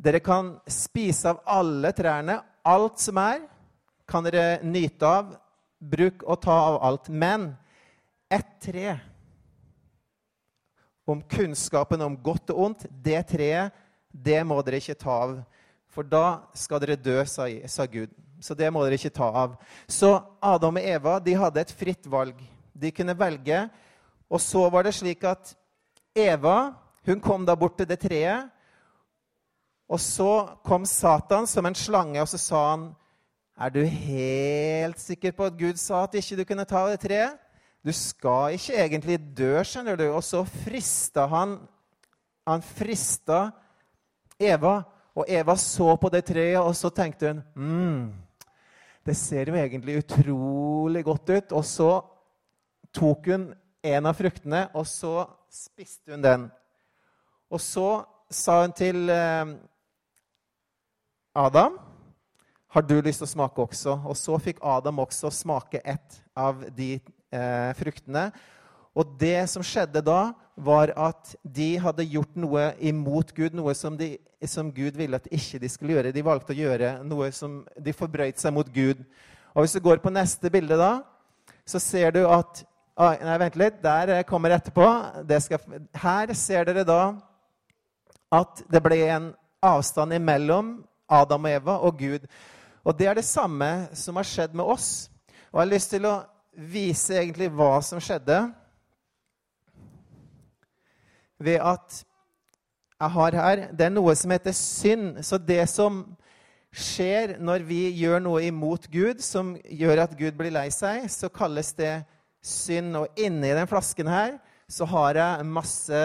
dere 0.03 0.19
kan 0.21 0.57
spise 0.67 1.31
av 1.31 1.45
alle 1.47 1.93
trærne. 1.95 2.41
Alt 2.67 2.99
som 3.03 3.19
er, 3.23 3.45
kan 4.07 4.27
dere 4.27 4.59
nyte 4.67 5.07
av 5.07 5.31
bruk 5.83 6.23
og 6.23 6.41
ta 6.45 6.55
av 6.71 6.79
alt. 6.87 7.09
Men 7.09 7.53
ett 8.31 8.61
tre 8.63 8.99
om 11.05 11.23
kunnskapen 11.23 12.03
om 12.03 12.17
godt 12.23 12.53
og 12.55 12.61
ondt, 12.67 12.87
det 13.03 13.21
treet, 13.33 13.75
det 14.13 14.39
må 14.47 14.61
dere 14.63 14.79
ikke 14.79 14.99
ta 14.99 15.17
av. 15.25 15.39
For 15.93 16.07
da 16.07 16.45
skal 16.57 16.81
dere 16.81 16.97
dø, 17.01 17.19
sa, 17.29 17.49
sa 17.69 17.87
Gud. 17.91 18.13
Så 18.43 18.55
det 18.59 18.71
må 18.73 18.83
dere 18.85 18.97
ikke 18.97 19.13
ta 19.15 19.29
av. 19.45 19.57
Så 19.91 20.15
Adam 20.41 20.79
og 20.81 20.87
Eva 20.95 21.19
de 21.21 21.35
hadde 21.39 21.63
et 21.63 21.75
fritt 21.77 22.07
valg. 22.11 22.39
De 22.73 22.91
kunne 22.95 23.17
velge. 23.19 23.67
Og 24.33 24.41
så 24.41 24.65
var 24.73 24.87
det 24.87 24.95
slik 24.97 25.27
at 25.29 25.53
Eva 26.17 26.73
hun 27.07 27.21
kom 27.21 27.45
da 27.47 27.57
bort 27.59 27.77
til 27.81 27.89
det 27.91 27.99
treet. 28.05 28.49
Og 29.93 30.01
så 30.01 30.31
kom 30.65 30.87
Satan 30.89 31.47
som 31.51 31.67
en 31.69 31.77
slange, 31.77 32.23
og 32.23 32.29
så 32.31 32.39
sa 32.41 32.61
han 32.71 32.85
er 33.63 33.71
du 33.71 33.83
helt 33.87 34.99
sikker 34.99 35.35
på 35.37 35.47
at 35.47 35.59
Gud 35.59 35.79
sa 35.79 36.03
at 36.03 36.17
ikke 36.19 36.41
du 36.41 36.45
kunne 36.49 36.67
ta 36.67 36.83
det 36.91 36.99
treet? 37.05 37.37
Du 37.83 37.93
skal 37.95 38.57
ikke 38.57 38.79
egentlig 38.79 39.19
dø, 39.39 39.53
skjønner 39.63 39.99
du. 39.99 40.09
Og 40.11 40.23
så 40.27 40.43
frista 40.45 41.27
han 41.31 41.61
Han 42.47 42.63
frista 42.63 43.53
Eva. 44.41 44.83
Og 45.15 45.29
Eva 45.29 45.55
så 45.57 45.95
på 45.97 46.09
det 46.09 46.25
treet, 46.25 46.59
og 46.59 46.75
så 46.75 46.91
tenkte 46.91 47.29
hun 47.29 47.43
mm, 47.55 48.13
Det 49.07 49.17
ser 49.17 49.49
jo 49.49 49.55
egentlig 49.55 49.99
utrolig 49.99 51.05
godt 51.05 51.31
ut. 51.31 51.53
Og 51.53 51.65
så 51.65 51.91
tok 52.93 53.27
hun 53.27 53.55
en 53.83 54.07
av 54.07 54.15
fruktene, 54.15 54.69
og 54.75 54.87
så 54.87 55.27
spiste 55.51 56.11
hun 56.13 56.23
den. 56.23 56.51
Og 57.51 57.61
så 57.61 58.03
sa 58.31 58.63
hun 58.63 58.73
til 58.73 59.11
eh, 59.11 59.47
Adam 61.35 61.92
har 62.73 62.85
du 62.89 62.95
lyst 63.05 63.21
til 63.21 63.29
å 63.29 63.33
smake 63.35 63.61
også? 63.61 63.99
Og 64.09 64.17
så 64.17 64.39
fikk 64.41 64.63
Adam 64.65 65.03
også 65.05 65.29
smake 65.35 65.83
ett 65.85 66.23
av 66.33 66.63
de 66.73 66.95
eh, 66.97 67.73
fruktene. 67.77 68.31
Og 68.97 69.11
det 69.21 69.45
som 69.53 69.65
skjedde 69.65 70.01
da, 70.05 70.33
var 70.57 70.93
at 70.97 71.35
de 71.45 71.69
hadde 71.81 72.07
gjort 72.13 72.37
noe 72.37 72.71
imot 72.81 73.33
Gud, 73.37 73.55
noe 73.57 73.75
som, 73.77 73.97
de, 73.97 74.15
som 74.49 74.69
Gud 74.73 74.97
ville 74.97 75.17
at 75.17 75.29
ikke 75.33 75.61
de 75.61 75.69
skulle 75.73 75.97
gjøre. 75.97 76.13
De 76.17 76.25
valgte 76.25 76.53
å 76.53 76.59
gjøre 76.59 76.95
noe 77.09 77.31
som 77.33 77.63
De 77.77 77.95
forbrøyt 77.97 78.41
seg 78.41 78.53
mot 78.57 78.69
Gud. 78.69 79.01
Og 79.53 79.65
hvis 79.65 79.77
du 79.77 79.81
går 79.85 80.01
på 80.01 80.13
neste 80.13 80.53
bilde, 80.53 80.77
da, 80.81 81.03
så 81.69 81.81
ser 81.81 82.13
du 82.17 82.23
at 82.25 82.63
ah, 82.97 83.17
Nei, 83.21 83.37
vent 83.45 83.59
litt. 83.61 83.83
Der 83.85 84.15
kommer 84.29 84.57
etterpå. 84.57 84.89
Skal, 85.45 85.77
her 86.05 86.33
ser 86.37 86.69
dere 86.69 86.87
da 86.89 87.03
at 88.33 88.65
det 88.73 88.81
ble 88.81 89.01
en 89.13 89.29
avstand 89.61 90.17
imellom 90.17 90.79
Adam 91.13 91.49
og 91.49 91.57
Eva 91.61 91.79
og 91.85 92.01
Gud. 92.01 92.25
Og 92.83 92.99
det 92.99 93.07
er 93.07 93.19
det 93.19 93.27
samme 93.27 93.89
som 93.95 94.19
har 94.19 94.27
skjedd 94.27 94.57
med 94.59 94.65
oss. 94.65 95.11
Og 95.53 95.61
jeg 95.61 95.67
har 95.67 95.75
lyst 95.75 95.93
til 95.95 96.09
å 96.09 96.17
vise 96.53 97.17
egentlig 97.17 97.51
hva 97.55 97.77
som 97.85 98.01
skjedde 98.03 98.41
ved 101.43 101.59
at 101.63 102.03
jeg 103.03 103.11
har 103.11 103.35
her 103.35 103.61
Det 103.75 103.87
er 103.87 103.91
noe 103.91 104.13
som 104.15 104.31
heter 104.31 104.55
synd. 104.55 105.23
Så 105.27 105.39
det 105.39 105.65
som 105.71 106.05
skjer 106.73 107.37
når 107.43 107.65
vi 107.67 107.81
gjør 107.99 108.23
noe 108.23 108.45
imot 108.47 108.87
Gud, 108.93 109.19
som 109.21 109.57
gjør 109.67 110.05
at 110.05 110.15
Gud 110.19 110.37
blir 110.39 110.55
lei 110.55 110.69
seg, 110.71 111.09
så 111.11 111.29
kalles 111.33 111.73
det 111.75 112.05
synd. 112.43 112.95
Og 112.97 113.19
inni 113.19 113.51
den 113.51 113.71
flasken 113.71 114.11
her 114.11 114.39
så 114.71 114.87
har 114.89 115.19
jeg 115.19 115.49
masse 115.51 116.03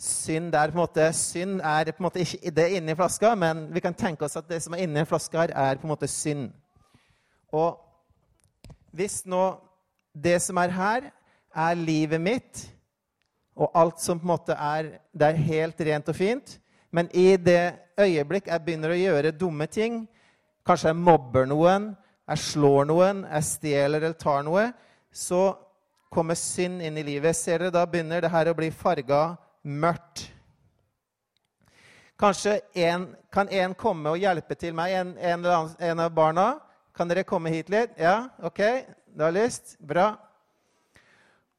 synd. 0.00 0.52
Der 0.52 0.70
på 0.70 0.78
en 0.78 0.82
måte, 0.82 1.12
synd 1.12 1.60
er 1.60 1.92
på 1.92 2.00
en 2.00 2.08
måte 2.08 2.24
ikke 2.24 2.50
det 2.56 2.68
inni 2.76 2.96
flaska, 2.96 3.34
men 3.34 3.66
vi 3.74 3.80
kan 3.84 3.94
tenke 3.94 4.24
oss 4.24 4.38
at 4.40 4.48
det 4.48 4.62
som 4.64 4.74
er 4.74 4.84
inni 4.86 5.04
flaska 5.04 5.44
her, 5.44 5.54
er 5.54 5.80
på 5.80 5.86
en 5.86 5.92
måte 5.92 6.08
synd. 6.08 6.50
Og 7.52 7.76
hvis 8.96 9.22
nå 9.26 9.44
det 10.14 10.40
som 10.42 10.56
er 10.56 10.74
her, 10.74 11.10
er 11.54 11.74
livet 11.74 12.20
mitt, 12.20 12.66
og 13.56 13.70
alt 13.74 14.00
som 14.00 14.18
på 14.18 14.24
en 14.24 14.30
måte 14.30 14.54
er 14.54 15.00
Det 15.12 15.26
er 15.26 15.32
helt 15.36 15.80
rent 15.80 16.08
og 16.08 16.16
fint, 16.16 16.60
men 16.90 17.08
i 17.12 17.36
det 17.36 17.74
øyeblikk 17.98 18.46
jeg 18.46 18.64
begynner 18.64 18.94
å 18.94 18.98
gjøre 18.98 19.32
dumme 19.36 19.66
ting, 19.66 20.06
kanskje 20.66 20.88
jeg 20.88 20.96
mobber 20.96 21.46
noen, 21.46 21.90
jeg 22.30 22.38
slår 22.38 22.86
noen, 22.86 23.24
jeg 23.26 23.44
stjeler 23.44 23.98
eller 23.98 24.16
tar 24.16 24.42
noe, 24.46 24.70
så 25.12 25.56
kommer 26.10 26.34
synd 26.34 26.82
inn 26.82 26.98
i 26.98 27.02
livet. 27.02 27.36
Ser 27.36 27.58
dere, 27.58 27.70
Da 27.70 27.84
begynner 27.86 28.20
det 28.20 28.30
her 28.30 28.50
å 28.50 28.54
bli 28.54 28.70
farga 28.70 29.36
mørkt. 29.62 30.28
Kanskje 32.20 32.60
en, 32.74 33.06
kan 33.32 33.48
en 33.48 33.74
komme 33.74 34.12
og 34.12 34.20
hjelpe 34.20 34.54
til 34.60 34.74
meg, 34.76 34.92
en, 34.92 35.14
en, 35.16 35.46
en, 35.78 36.00
av 36.00 36.10
barna? 36.12 36.48
Kan 36.92 37.08
dere 37.08 37.24
komme 37.24 37.52
hit 37.52 37.70
litt? 37.72 37.94
Ja? 37.96 38.28
OK? 38.44 38.60
Du 39.16 39.24
har 39.24 39.32
lyst? 39.32 39.78
Bra. 39.80 40.12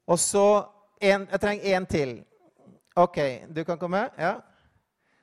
Og 0.06 0.20
så 0.22 0.68
en, 1.02 1.26
Jeg 1.30 1.40
trenger 1.40 1.64
én 1.76 1.86
til. 1.90 2.14
OK, 2.94 3.18
du 3.48 3.64
kan 3.64 3.78
komme? 3.78 4.04
Ja. 4.18 4.36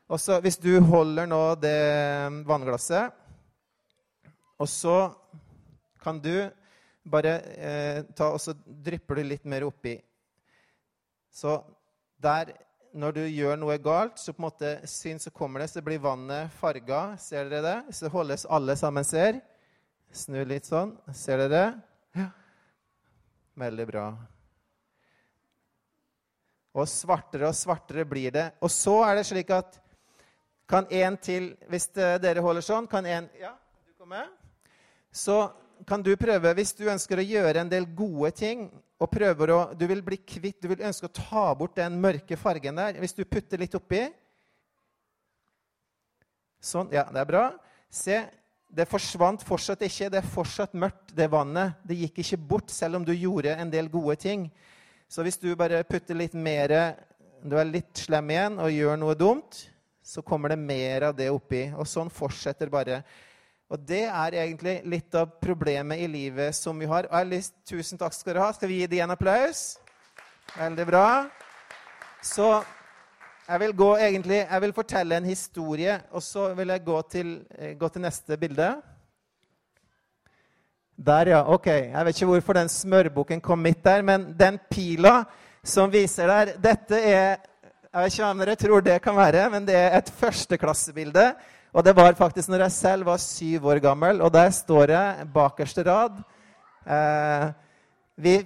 Og 0.10 0.20
så 0.20 0.42
hvis 0.44 0.58
du 0.58 0.74
holder 0.82 1.28
nå 1.30 1.56
det 1.62 1.80
vannglasset 2.50 3.14
Og 4.58 4.68
så 4.68 5.12
kan 6.02 6.20
du 6.20 6.50
bare 7.10 7.36
eh, 7.56 8.00
ta 8.16 8.32
og 8.34 8.42
så 8.42 8.54
drypper 8.66 9.20
du 9.20 9.24
litt 9.24 9.46
mer 9.48 9.64
oppi. 9.68 9.96
Så 11.32 11.62
der 12.20 12.52
når 12.94 13.14
du 13.16 13.22
gjør 13.28 13.58
noe 13.60 13.78
galt, 13.82 14.18
så 14.18 14.34
på 14.34 14.42
en 14.42 14.48
måte 14.48 14.72
syns 14.90 15.28
så 15.28 15.32
kommer 15.34 15.62
det, 15.62 15.70
så 15.72 15.84
blir 15.86 16.02
vannet 16.02 16.54
farga. 16.58 17.16
Ser 17.22 17.50
dere 17.52 17.62
det? 17.66 17.96
Så 17.96 18.10
holdes 18.10 18.48
alle 18.50 18.76
sammen 18.80 19.06
ser. 19.06 19.40
Snu 20.16 20.42
litt 20.48 20.66
sånn. 20.66 20.96
Ser 21.14 21.44
dere 21.44 21.54
det? 21.54 21.68
Ja. 22.18 22.28
Veldig 23.60 23.86
bra. 23.90 24.06
Og 26.80 26.90
svartere 26.90 27.50
og 27.50 27.58
svartere 27.58 28.06
blir 28.10 28.34
det. 28.34 28.48
Og 28.64 28.72
så 28.74 29.00
er 29.06 29.20
det 29.20 29.28
slik 29.30 29.54
at 29.54 29.80
kan 30.70 30.86
en 30.94 31.16
til 31.18 31.56
Hvis 31.70 31.88
dere 31.96 32.44
holder 32.46 32.62
sånn, 32.62 32.88
kan 32.88 33.06
en 33.06 33.30
Ja, 33.40 33.56
du 33.86 33.94
kommer? 33.98 34.28
Så 35.12 35.50
kan 35.88 36.04
du 36.04 36.12
prøve, 36.20 36.54
hvis 36.54 36.74
du 36.78 36.84
ønsker 36.92 37.22
å 37.22 37.26
gjøre 37.26 37.64
en 37.64 37.72
del 37.72 37.88
gode 37.96 38.32
ting 38.38 38.68
og 39.00 39.08
prøver 39.12 39.54
å, 39.54 39.60
Du 39.74 39.86
vil 39.88 40.02
bli 40.04 40.18
kvitt, 40.18 40.60
du 40.62 40.68
vil 40.68 40.84
ønske 40.84 41.08
å 41.08 41.14
ta 41.14 41.46
bort 41.56 41.78
den 41.80 41.96
mørke 42.02 42.38
fargen 42.38 42.76
der. 42.76 43.00
Hvis 43.00 43.16
du 43.16 43.24
putter 43.26 43.62
litt 43.62 43.76
oppi 43.76 44.08
Sånn. 46.60 46.90
Ja, 46.92 47.06
det 47.08 47.22
er 47.22 47.28
bra. 47.30 47.44
Se, 47.88 48.18
det 48.68 48.86
forsvant 48.92 49.46
fortsatt 49.48 49.86
ikke. 49.88 50.10
Det 50.12 50.20
er 50.20 50.32
fortsatt 50.34 50.74
mørkt, 50.76 51.14
det 51.16 51.30
vannet. 51.32 51.78
Det 51.88 51.96
gikk 52.02 52.20
ikke 52.20 52.40
bort, 52.52 52.74
selv 52.76 53.00
om 53.00 53.06
du 53.08 53.14
gjorde 53.16 53.56
en 53.56 53.72
del 53.72 53.88
gode 53.88 54.18
ting. 54.20 54.50
Så 55.08 55.24
hvis 55.24 55.40
du 55.40 55.48
bare 55.58 55.86
putter 55.88 56.18
litt 56.20 56.36
mer 56.38 56.76
Du 57.40 57.56
er 57.56 57.64
litt 57.64 57.96
slem 57.96 58.34
igjen 58.34 58.58
og 58.60 58.74
gjør 58.76 58.98
noe 59.00 59.16
dumt, 59.16 59.62
så 60.04 60.20
kommer 60.20 60.52
det 60.52 60.60
mer 60.60 61.06
av 61.08 61.14
det 61.16 61.30
oppi. 61.32 61.70
Og 61.72 61.88
sånn 61.88 62.12
fortsetter 62.12 62.68
bare. 62.68 62.98
Og 63.70 63.78
det 63.86 64.08
er 64.10 64.34
egentlig 64.34 64.80
litt 64.90 65.14
av 65.14 65.36
problemet 65.38 66.02
i 66.02 66.08
livet 66.10 66.56
som 66.58 66.78
vi 66.82 66.88
har. 66.90 67.06
Alice, 67.14 67.52
tusen 67.70 68.00
takk 68.02 68.16
skal 68.18 68.34
dere 68.34 68.48
ha. 68.48 68.54
Skal 68.58 68.72
vi 68.72 68.80
gi 68.80 68.88
dem 68.90 69.04
en 69.06 69.14
applaus? 69.14 69.78
Veldig 70.56 70.86
bra. 70.90 71.04
Så 72.26 72.48
jeg 73.46 73.62
vil 73.62 73.76
gå 73.78 73.90
egentlig, 74.02 74.40
jeg 74.42 74.62
vil 74.64 74.74
fortelle 74.74 75.20
en 75.20 75.28
historie, 75.30 76.00
og 76.10 76.26
så 76.26 76.48
vil 76.58 76.74
jeg 76.74 76.84
gå 76.88 77.02
til, 77.14 77.30
eh, 77.60 77.76
gå 77.78 77.90
til 77.94 78.02
neste 78.02 78.38
bilde. 78.38 78.72
Der, 80.98 81.30
ja. 81.30 81.44
Ok. 81.46 81.68
Jeg 81.68 82.06
vet 82.06 82.16
ikke 82.16 82.32
hvorfor 82.32 82.54
den 82.54 82.70
smørbukken 82.70 83.42
kom 83.42 83.60
midt 83.60 83.84
der, 83.84 84.02
men 84.02 84.34
den 84.40 84.60
pila 84.72 85.24
som 85.64 85.92
viser 85.92 86.28
der 86.28 86.58
Dette 86.58 86.98
er 86.98 87.38
Jeg 87.94 88.04
vet 88.04 88.14
ikke 88.14 88.26
hvem 88.26 88.40
dere 88.40 88.56
tror 88.56 88.82
det 88.82 89.02
kan 89.02 89.16
være, 89.16 89.50
men 89.50 89.66
det 89.66 89.76
er 89.76 89.98
et 89.98 90.10
førsteklassebilde 90.10 91.34
og 91.74 91.86
det 91.86 91.94
var 91.94 92.16
faktisk 92.18 92.50
når 92.50 92.66
jeg 92.66 92.78
selv 92.78 93.06
var 93.06 93.22
syv 93.22 93.68
år 93.70 93.82
gammel, 93.84 94.22
og 94.26 94.34
der 94.34 94.50
står 94.50 94.90
jeg 94.90 95.28
bakerste 95.34 95.84
rad. 95.86 96.16
Eh, 96.90 97.52
vi 98.18 98.40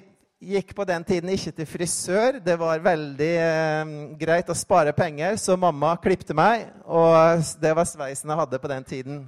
gikk 0.44 0.74
på 0.76 0.84
den 0.84 1.04
tiden 1.08 1.32
ikke 1.32 1.54
til 1.56 1.70
frisør. 1.70 2.40
Det 2.44 2.58
var 2.60 2.84
veldig 2.84 3.32
eh, 3.46 3.94
greit 4.20 4.52
å 4.52 4.58
spare 4.58 4.92
penger, 4.96 5.38
så 5.40 5.56
mamma 5.56 5.96
klipte 6.04 6.36
meg. 6.36 6.68
Og 6.84 7.46
det 7.64 7.72
var 7.78 7.88
sveisen 7.88 8.34
jeg 8.34 8.42
hadde 8.42 8.60
på 8.60 8.74
den 8.74 8.88
tiden. 8.92 9.24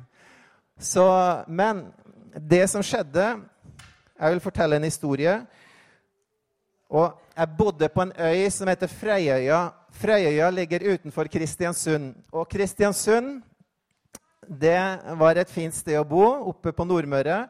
Så, 0.76 1.08
men 1.48 1.86
det 2.36 2.66
som 2.68 2.84
skjedde 2.84 3.38
Jeg 4.16 4.32
vil 4.32 4.40
fortelle 4.44 4.76
en 4.76 4.88
historie. 4.88 5.32
Og 6.88 7.16
jeg 7.36 7.56
bodde 7.58 7.90
på 7.92 8.02
en 8.06 8.14
øy 8.16 8.46
som 8.52 8.70
heter 8.72 8.88
Freyøya. 8.88 9.58
Freyøya 9.92 10.50
ligger 10.56 10.86
utenfor 10.94 11.28
Kristiansund. 11.28 12.14
Og 12.32 12.48
Kristiansund 12.48 13.42
det 14.48 14.80
var 15.20 15.38
et 15.38 15.52
fint 15.52 15.74
sted 15.76 15.98
å 16.00 16.08
bo 16.08 16.26
oppe 16.52 16.74
på 16.76 16.86
Nordmøre. 16.88 17.46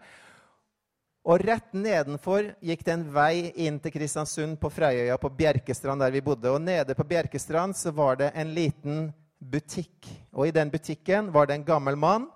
Og 1.25 1.41
rett 1.41 1.71
nedenfor 1.73 2.51
gikk 2.61 2.83
det 2.85 2.93
en 2.93 3.05
vei 3.15 3.49
inn 3.65 3.79
til 3.81 3.93
Kristiansund, 3.95 4.59
på 4.61 4.69
Freyøya, 4.69 5.17
på 5.17 5.31
Bjerkestrand, 5.33 6.03
der 6.03 6.13
vi 6.13 6.21
bodde. 6.21 6.51
Og 6.53 6.61
nede 6.61 6.93
på 6.93 7.07
Bjerkestrand 7.09 7.77
så 7.77 7.93
var 7.95 8.19
det 8.19 8.29
en 8.37 8.53
liten 8.53 9.07
butikk. 9.39 10.05
Og 10.35 10.47
i 10.47 10.53
den 10.53 10.69
butikken 10.69 11.31
var 11.33 11.49
det 11.49 11.57
en 11.57 11.65
gammel 11.65 11.97
mann. 11.97 12.29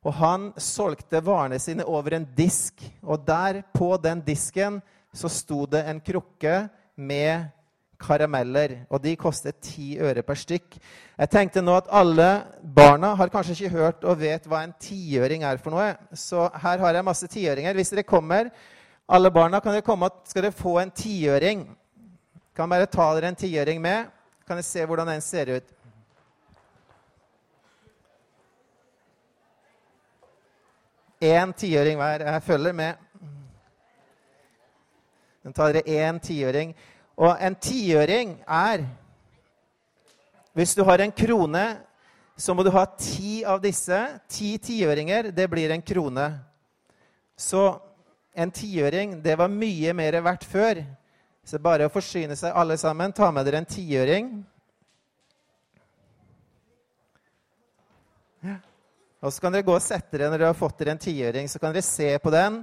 Og 0.00 0.16
han 0.16 0.48
solgte 0.56 1.20
varene 1.20 1.58
sine 1.60 1.84
over 1.84 2.16
en 2.16 2.24
disk. 2.36 2.80
Og 3.04 3.20
der 3.28 3.60
på 3.76 3.92
den 4.00 4.24
disken 4.24 4.80
så 5.12 5.28
sto 5.28 5.66
det 5.68 5.84
en 5.90 6.00
krukke 6.00 6.62
med 6.96 7.50
karameller. 8.00 8.78
Og 8.90 9.02
de 9.04 9.14
koster 9.20 9.54
ti 9.62 9.92
øre 10.00 10.24
per 10.26 10.38
stykk. 10.38 10.78
Jeg 11.20 11.30
tenkte 11.30 11.62
nå 11.62 11.76
at 11.76 11.90
alle 11.92 12.28
barna 12.76 13.14
har 13.18 13.32
kanskje 13.32 13.56
ikke 13.56 13.76
hørt 13.76 14.04
og 14.08 14.20
vet 14.22 14.46
hva 14.48 14.62
en 14.64 14.74
tiøring 14.80 15.44
er 15.44 15.60
for 15.60 15.74
noe. 15.74 15.92
Så 16.16 16.48
her 16.62 16.80
har 16.80 16.96
jeg 16.96 17.06
masse 17.06 17.28
tiøringer. 17.28 17.76
Hvis 17.76 17.92
dere 17.92 18.06
kommer, 18.08 18.48
alle 19.10 19.30
barna, 19.34 19.60
kan 19.60 19.74
dere 19.74 19.84
komme 19.84 20.08
og 20.08 20.22
skal 20.30 20.46
dere 20.46 20.56
få 20.56 20.78
en 20.80 20.94
tiøring. 20.94 21.66
Kan 22.56 22.70
bare 22.70 22.88
ta 22.90 23.10
dere 23.16 23.32
en 23.32 23.38
tiøring 23.38 23.82
med. 23.82 24.08
Kan 24.46 24.58
dere 24.58 24.66
se 24.66 24.86
hvordan 24.86 25.12
den 25.12 25.20
ser 25.20 25.56
ut. 25.56 25.76
Én 31.20 31.52
tiøring 31.52 32.00
hver. 32.00 32.24
Jeg 32.24 32.42
følger 32.42 32.72
med. 32.72 32.94
Den 35.42 35.52
tar 35.52 35.72
dere 35.72 36.08
én 36.08 36.18
tiøring. 36.18 36.74
Og 37.20 37.36
en 37.36 37.54
tiøring 37.54 38.38
er 38.48 38.86
Hvis 40.56 40.74
du 40.74 40.82
har 40.84 40.98
en 40.98 41.12
krone, 41.12 41.64
så 42.36 42.54
må 42.54 42.64
du 42.66 42.72
ha 42.74 42.82
ti 42.98 43.44
av 43.46 43.60
disse. 43.62 43.96
Ti 44.28 44.56
tiøringer, 44.58 45.28
det 45.30 45.46
blir 45.50 45.70
en 45.70 45.82
krone. 45.82 46.24
Så 47.38 47.78
en 48.34 48.50
tiøring, 48.50 49.20
det 49.22 49.36
var 49.38 49.52
mye 49.52 49.92
mer 49.94 50.18
verdt 50.24 50.44
før. 50.48 50.82
Så 51.46 51.60
bare 51.62 51.86
å 51.86 51.92
forsyne 51.92 52.34
seg 52.36 52.56
alle 52.56 52.76
sammen. 52.80 53.14
Ta 53.14 53.30
med 53.30 53.46
dere 53.46 53.62
en 53.62 53.68
tiøring. 53.68 54.32
Og 59.20 59.30
så 59.30 59.44
kan 59.44 59.54
dere 59.54 59.68
gå 59.68 59.76
og 59.76 59.84
sette 59.84 60.16
dere 60.16 60.32
når 60.32 60.42
dere 60.42 60.50
har 60.50 60.58
fått 60.58 60.80
dere 60.80 60.96
en 60.96 61.04
tiøring. 61.06 61.48
Så 61.48 61.62
kan 61.62 61.76
dere 61.76 61.86
se 61.86 62.10
på 62.18 62.32
den. 62.34 62.62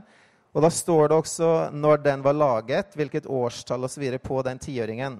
Og 0.58 0.63
da 0.65 0.70
står 0.74 1.12
det 1.12 1.17
også 1.22 1.48
når 1.70 2.00
den 2.02 2.24
var 2.26 2.34
laget, 2.34 2.96
hvilket 2.98 3.28
årstall 3.30 3.84
osv. 3.86 4.17
på 4.17 4.41
den 4.41 4.60
tiåringen. 4.60 5.20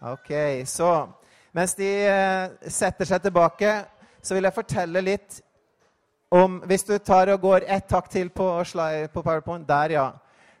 Ok, 0.00 0.30
så 0.64 1.08
mens 1.54 1.74
de 1.74 1.86
eh, 2.06 2.50
setter 2.70 3.06
seg 3.06 3.22
tilbake, 3.22 3.70
så 4.22 4.34
vil 4.34 4.46
jeg 4.46 4.54
fortelle 4.54 5.00
litt 5.02 5.40
om 6.30 6.60
Hvis 6.66 6.84
du 6.84 6.98
tar 6.98 7.30
og 7.32 7.40
går 7.40 7.64
ett 7.66 7.86
takk 7.88 8.10
til 8.10 8.28
på, 8.30 8.50
på 9.12 9.22
PowerPoint 9.22 9.68
Der, 9.68 9.90
ja. 9.90 10.10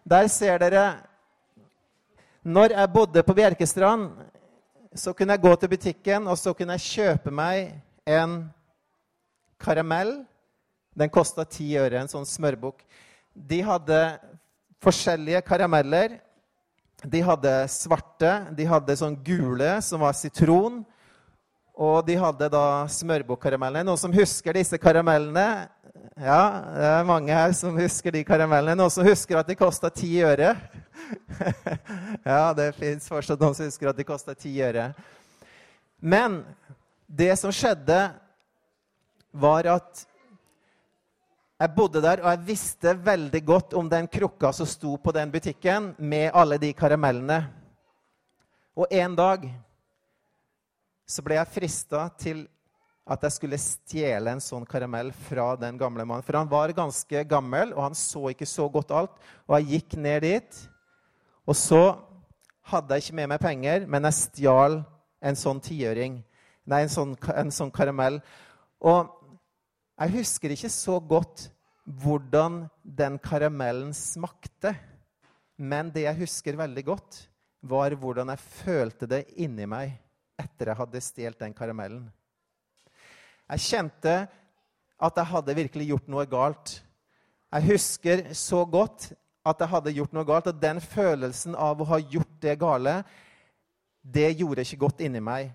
Der 0.04 0.28
ser 0.28 0.58
dere 0.58 0.94
Når 2.42 2.72
jeg 2.72 2.92
bodde 2.92 3.22
på 3.22 3.34
Bjerkestrand 3.34 4.10
så 4.98 5.14
kunne 5.14 5.36
jeg 5.36 5.44
gå 5.44 5.52
til 5.56 5.70
butikken 5.70 6.26
og 6.26 6.38
så 6.40 6.52
kunne 6.56 6.74
jeg 6.76 6.90
kjøpe 6.98 7.32
meg 7.34 7.76
en 8.08 8.40
karamell. 9.62 10.22
Den 10.98 11.10
kosta 11.14 11.44
ti 11.46 11.70
øre, 11.78 12.00
en 12.00 12.10
sånn 12.10 12.26
smørbukk. 12.26 12.82
De 13.32 13.60
hadde 13.62 14.00
forskjellige 14.82 15.42
karameller. 15.46 16.18
De 17.06 17.20
hadde 17.22 17.52
svarte, 17.70 18.32
de 18.58 18.66
hadde 18.66 18.96
sånn 18.98 19.14
gule, 19.22 19.76
som 19.86 20.02
var 20.02 20.16
sitron. 20.18 20.80
Og 21.78 22.00
de 22.08 22.16
hadde 22.18 22.48
da 22.50 22.64
smørbukkkaramellene. 22.90 23.86
Noen 23.86 24.00
som 24.00 24.14
husker 24.14 24.58
disse 24.58 24.80
karamellene? 24.82 25.68
Ja, 26.18 26.42
det 26.74 26.88
er 26.90 27.06
mange 27.06 27.30
her 27.30 27.54
som 27.54 27.78
husker 27.78 28.10
de 28.14 28.24
karamellene. 28.26 28.74
Noen 28.80 28.90
som 28.90 29.06
husker 29.06 29.38
at 29.38 29.46
de 29.46 29.54
kosta 29.58 29.92
ti 29.94 30.16
øre? 30.26 30.56
ja, 32.24 32.54
det 32.54 32.72
fins 32.78 33.08
fortsatt 33.08 33.40
noen 33.40 33.56
som 33.56 33.68
husker 33.68 33.90
at 33.90 33.98
de 33.98 34.06
kosta 34.06 34.34
ti 34.36 34.52
øre. 34.64 34.90
Men 35.98 36.42
det 37.06 37.34
som 37.40 37.52
skjedde, 37.54 37.98
var 39.38 39.68
at 39.70 40.04
jeg 41.58 41.74
bodde 41.74 42.00
der, 42.02 42.20
og 42.22 42.30
jeg 42.30 42.46
visste 42.46 42.92
veldig 43.02 43.40
godt 43.46 43.74
om 43.78 43.88
den 43.90 44.06
krukka 44.10 44.52
som 44.54 44.66
sto 44.68 44.94
på 45.02 45.12
den 45.14 45.30
butikken 45.30 45.90
med 45.98 46.30
alle 46.30 46.58
de 46.62 46.70
karamellene. 46.76 47.40
Og 48.78 48.86
en 48.94 49.16
dag 49.18 49.48
så 51.08 51.24
ble 51.24 51.38
jeg 51.38 51.50
frista 51.50 52.04
til 52.20 52.44
at 53.08 53.22
jeg 53.24 53.34
skulle 53.34 53.58
stjele 53.58 54.34
en 54.34 54.42
sånn 54.44 54.66
karamell 54.68 55.10
fra 55.26 55.54
den 55.58 55.78
gamle 55.80 56.04
mannen. 56.04 56.22
For 56.22 56.36
han 56.36 56.50
var 56.50 56.74
ganske 56.76 57.24
gammel, 57.26 57.72
og 57.72 57.88
han 57.88 57.96
så 57.96 58.28
ikke 58.30 58.46
så 58.46 58.68
godt 58.70 58.92
alt. 58.94 59.14
Og 59.48 59.56
jeg 59.56 59.70
gikk 59.72 59.96
ned 59.98 60.26
dit. 60.26 60.58
Og 61.48 61.56
så 61.56 61.82
hadde 62.68 62.94
jeg 62.94 63.06
ikke 63.06 63.18
med 63.22 63.30
meg 63.32 63.40
penger, 63.40 63.86
men 63.88 64.04
jeg 64.04 64.18
stjal 64.18 64.82
en 65.24 65.38
sånn 65.38 65.62
tiøring. 65.64 66.18
Nei, 66.68 66.82
en 66.84 66.92
sånn, 66.92 67.14
en 67.32 67.52
sånn 67.54 67.72
karamell. 67.72 68.18
Og 68.84 69.08
jeg 69.98 70.14
husker 70.18 70.52
ikke 70.52 70.70
så 70.72 70.98
godt 71.00 71.48
hvordan 71.88 72.66
den 72.84 73.16
karamellen 73.24 73.94
smakte. 73.96 74.74
Men 75.56 75.88
det 75.94 76.04
jeg 76.04 76.20
husker 76.20 76.58
veldig 76.60 76.84
godt, 76.86 77.22
var 77.64 77.96
hvordan 77.98 78.28
jeg 78.30 78.44
følte 78.44 79.08
det 79.10 79.24
inni 79.40 79.66
meg 79.66 79.96
etter 80.38 80.70
jeg 80.70 80.78
hadde 80.78 81.02
stjålet 81.02 81.40
den 81.40 81.56
karamellen. 81.56 82.04
Jeg 83.48 83.64
kjente 83.64 84.12
at 84.98 85.18
jeg 85.18 85.30
hadde 85.32 85.56
virkelig 85.56 85.88
gjort 85.88 86.12
noe 86.12 86.26
galt. 86.30 86.76
Jeg 87.48 87.66
husker 87.72 88.22
så 88.36 88.60
godt 88.68 89.08
at 89.50 89.62
jeg 89.64 89.72
hadde 89.72 89.94
gjort 89.96 90.16
noe 90.16 90.26
galt, 90.28 90.50
og 90.50 90.60
den 90.62 90.80
følelsen 90.82 91.56
av 91.58 91.80
å 91.80 91.88
ha 91.92 92.00
gjort 92.00 92.34
det 92.42 92.56
gale, 92.60 93.00
det 94.02 94.30
gjorde 94.38 94.64
ikke 94.64 94.82
godt 94.86 95.04
inni 95.04 95.22
meg. 95.24 95.52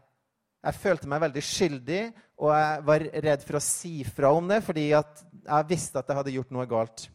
Jeg 0.63 0.79
følte 0.79 1.09
meg 1.11 1.23
veldig 1.25 1.43
skyldig, 1.43 2.03
og 2.43 2.53
jeg 2.55 2.85
var 2.87 3.07
redd 3.25 3.43
for 3.43 3.59
å 3.59 3.63
si 3.63 3.97
fra 4.07 4.31
om 4.35 4.47
det 4.49 4.61
fordi 4.63 4.87
jeg 4.89 5.67
visste 5.69 5.99
at 5.99 6.09
jeg 6.09 6.19
hadde 6.19 6.33
gjort 6.37 6.55
noe 6.55 6.65
galt. 6.69 7.05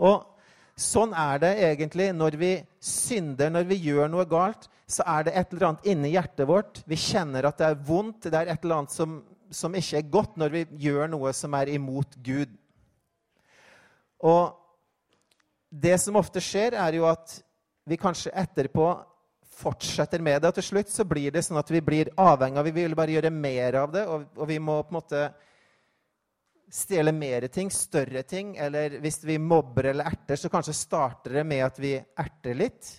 Og 0.00 0.26
sånn 0.80 1.14
er 1.16 1.40
det 1.42 1.54
egentlig 1.68 2.10
når 2.16 2.36
vi 2.40 2.52
synder, 2.82 3.52
når 3.54 3.68
vi 3.70 3.80
gjør 3.90 4.10
noe 4.12 4.26
galt 4.28 4.70
så 4.90 5.06
er 5.06 5.26
det 5.26 5.34
et 5.38 5.52
eller 5.52 5.68
annet 5.68 5.90
inni 5.92 6.14
hjertet 6.14 6.48
vårt. 6.48 6.80
Vi 6.88 6.98
kjenner 6.98 7.46
at 7.48 7.60
det 7.60 7.68
er 7.68 7.82
vondt. 7.86 8.26
Det 8.26 8.34
er 8.36 8.50
et 8.50 8.64
eller 8.64 8.80
annet 8.80 8.94
som, 8.94 9.20
som 9.54 9.74
ikke 9.76 10.00
er 10.00 10.08
godt 10.16 10.40
når 10.40 10.54
vi 10.54 10.64
gjør 10.86 11.12
noe 11.12 11.32
som 11.36 11.54
er 11.58 11.70
imot 11.76 12.16
Gud. 12.26 12.50
Og 14.26 14.56
det 15.70 15.96
som 16.02 16.18
ofte 16.18 16.42
skjer, 16.42 16.74
er 16.74 16.98
jo 16.98 17.06
at 17.08 17.36
vi 17.88 17.98
kanskje 18.00 18.34
etterpå 18.34 18.88
fortsetter 19.60 20.22
med 20.22 20.42
det. 20.42 20.50
Og 20.50 20.58
til 20.58 20.68
slutt 20.70 20.90
så 20.90 21.06
blir 21.08 21.34
det 21.34 21.44
sånn 21.46 21.60
at 21.60 21.70
vi 21.70 21.82
blir 21.84 22.12
avhengig 22.18 22.58
av 22.58 22.66
Vi 22.66 22.74
vil 22.80 22.96
bare 22.98 23.14
gjøre 23.14 23.30
mer 23.34 23.78
av 23.82 23.94
det, 23.94 24.06
og, 24.06 24.26
og 24.36 24.50
vi 24.50 24.58
må 24.58 24.80
på 24.82 24.94
en 24.94 24.98
måte 24.98 25.22
stjele 26.70 27.12
mer 27.14 27.48
ting, 27.50 27.70
større 27.70 28.22
ting. 28.22 28.56
Eller 28.58 28.98
hvis 29.02 29.22
vi 29.26 29.38
mobber 29.42 29.90
eller 29.92 30.10
erter, 30.10 30.38
så 30.38 30.50
kanskje 30.52 30.76
starter 30.76 31.40
det 31.40 31.46
med 31.46 31.64
at 31.66 31.78
vi 31.82 31.94
erter 31.98 32.58
litt 32.58 32.90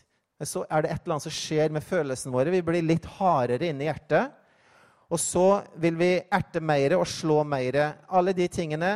så 0.47 0.63
er 0.69 0.83
det 0.83 0.91
et 0.91 1.03
eller 1.03 1.15
annet 1.15 1.27
som 1.27 1.33
skjer 1.35 1.73
med 1.73 1.85
følelsene 1.85 2.33
våre. 2.33 2.53
Vi 2.53 2.63
blir 2.65 2.85
litt 2.85 3.05
hardere 3.17 3.69
inni 3.69 3.87
hjertet. 3.87 4.37
Og 5.11 5.19
så 5.19 5.61
vil 5.81 5.97
vi 5.99 6.13
erte 6.31 6.61
mer 6.63 6.95
og 6.97 7.07
slå 7.09 7.41
mer. 7.45 7.77
Alle 8.09 8.33
de 8.33 8.47
tingene 8.49 8.93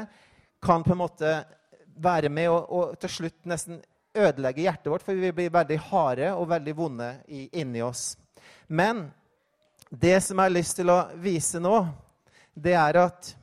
kan 0.63 0.83
på 0.83 0.95
en 0.95 1.01
måte 1.01 1.33
være 1.95 2.29
med 2.29 2.49
og, 2.51 2.71
og 2.71 2.95
til 2.99 3.13
slutt 3.17 3.37
nesten 3.49 3.81
ødelegge 4.15 4.63
hjertet 4.63 4.91
vårt, 4.91 5.03
for 5.03 5.17
vi 5.17 5.31
blir 5.35 5.53
veldig 5.53 5.77
harde 5.89 6.31
og 6.35 6.49
veldig 6.49 6.75
vonde 6.77 7.09
i, 7.27 7.47
inni 7.59 7.83
oss. 7.83 8.15
Men 8.67 9.07
det 9.89 10.17
som 10.23 10.39
jeg 10.39 10.49
har 10.49 10.55
lyst 10.55 10.79
til 10.79 10.91
å 10.91 10.99
vise 11.21 11.59
nå, 11.61 11.79
det 12.55 12.75
er 12.79 13.01
at 13.07 13.35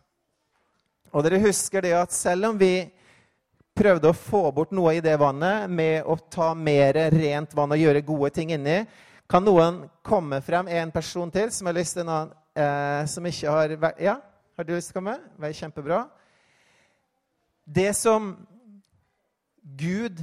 Og 1.13 1.21
dere 1.27 1.43
husker 1.43 1.83
det 1.85 1.91
at 1.93 2.13
selv 2.17 2.47
om 2.49 2.57
vi 2.57 2.89
prøvde 3.77 4.09
å 4.09 4.17
få 4.17 4.47
bort 4.57 4.71
noe 4.73 4.95
i 4.97 5.03
det 5.05 5.13
vannet 5.21 5.69
med 5.69 6.07
å 6.09 6.17
ta 6.33 6.55
mer 6.57 6.97
rent 7.13 7.53
vann 7.53 7.75
og 7.77 7.83
gjøre 7.83 8.01
gode 8.01 8.31
ting 8.33 8.55
inni. 8.57 8.79
Kan 9.29 9.45
noen 9.45 9.83
komme 10.01 10.41
frem 10.41 10.71
en 10.73 10.93
person 10.93 11.29
til 11.33 11.53
som 11.53 11.69
har 11.69 11.77
lyst 11.77 11.99
til 11.99 12.07
en 12.07 12.15
annen 12.15 12.33
eh, 12.57 13.05
som 13.13 13.29
ikke 13.29 13.53
har 13.53 13.77
vært 13.85 14.01
Ja, 14.01 14.17
har 14.57 14.65
du 14.65 14.73
lyst 14.73 14.89
til 14.89 14.97
å 14.97 15.01
komme? 15.03 15.19
Vær 15.37 15.53
kjempebra. 15.57 16.01
Det 17.65 17.93
som 17.97 18.35
Gud 19.63 20.23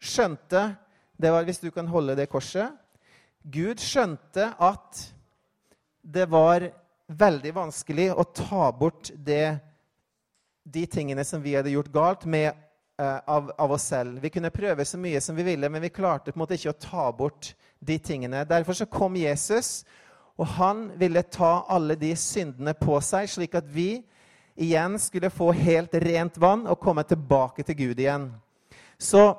skjønte, 0.00 0.74
det 1.16 1.30
var 1.30 1.44
Hvis 1.44 1.60
du 1.62 1.70
kan 1.70 1.86
holde 1.86 2.16
det 2.16 2.26
korset 2.28 2.72
Gud 3.44 3.78
skjønte 3.78 4.50
at 4.58 5.02
det 6.02 6.24
var 6.30 6.64
veldig 7.08 7.52
vanskelig 7.54 8.10
å 8.12 8.24
ta 8.24 8.70
bort 8.72 9.10
det, 9.14 9.58
de 10.64 10.86
tingene 10.86 11.24
som 11.24 11.42
vi 11.44 11.54
hadde 11.54 11.72
gjort 11.72 11.92
galt, 11.92 12.24
med 12.24 12.52
Eh, 12.98 13.18
av, 13.24 13.52
av, 13.58 13.72
oss 13.72 13.82
selv. 13.82 14.20
Vi 14.20 14.30
kunne 14.30 14.52
prøve 14.54 14.84
så 14.86 14.98
mye 14.98 15.18
som 15.20 15.34
vi 15.34 15.42
ville, 15.42 15.66
men 15.68 15.82
vi 15.82 15.88
klarte 15.90 16.30
på 16.30 16.38
en 16.38 16.44
måte 16.44 16.54
ikke 16.54 16.70
å 16.70 16.78
ta 16.78 17.06
bort 17.10 17.48
de 17.82 17.96
tingene. 17.98 18.44
Derfor 18.46 18.76
så 18.78 18.86
kom 18.86 19.16
Jesus, 19.18 19.80
og 20.38 20.46
han 20.60 20.84
ville 21.00 21.24
ta 21.26 21.64
alle 21.74 21.96
de 21.98 22.12
syndene 22.14 22.70
på 22.78 23.00
seg, 23.02 23.26
slik 23.32 23.56
at 23.58 23.66
vi 23.66 24.04
igjen 24.54 24.98
skulle 24.98 25.30
få 25.30 25.52
helt 25.52 25.94
rent 25.94 26.38
vann 26.38 26.66
og 26.66 26.80
komme 26.80 27.04
tilbake 27.06 27.64
til 27.66 27.76
Gud 27.76 28.00
igjen. 28.00 28.28
Så 28.98 29.34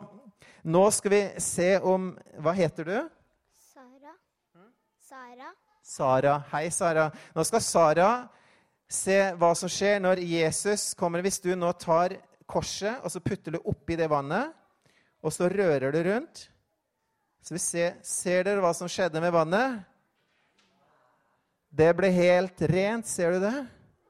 nå 0.66 0.84
skal 0.92 1.12
vi 1.12 1.24
se 1.42 1.76
om 1.80 2.12
Hva 2.42 2.54
heter 2.58 2.88
du? 2.90 2.96
Sara. 3.62 4.14
Sara. 5.00 5.52
Sara. 5.84 6.36
Hei, 6.52 6.70
Sara. 6.72 7.10
Nå 7.36 7.44
skal 7.46 7.62
Sara 7.62 8.10
se 8.90 9.18
hva 9.40 9.54
som 9.58 9.72
skjer 9.72 10.02
når 10.02 10.22
Jesus 10.26 10.94
kommer. 10.98 11.24
Hvis 11.26 11.40
du 11.44 11.54
nå 11.56 11.72
tar 11.80 12.18
korset, 12.46 13.00
og 13.02 13.12
så 13.14 13.22
putter 13.24 13.56
du 13.56 13.62
oppi 13.64 13.98
det 13.98 14.10
vannet, 14.12 14.52
og 15.26 15.34
så 15.34 15.50
rører 15.50 15.94
du 15.94 16.02
rundt. 16.06 16.48
Så 17.46 17.54
vi 17.54 17.62
ser, 17.62 17.96
ser 18.02 18.46
dere 18.46 18.62
hva 18.62 18.74
som 18.74 18.90
skjedde 18.90 19.22
med 19.22 19.34
vannet? 19.34 19.80
Det 21.70 21.92
ble 21.98 22.10
helt 22.14 22.62
rent. 22.72 23.06
Ser 23.10 23.36
du 23.36 23.46
det? 23.46 23.58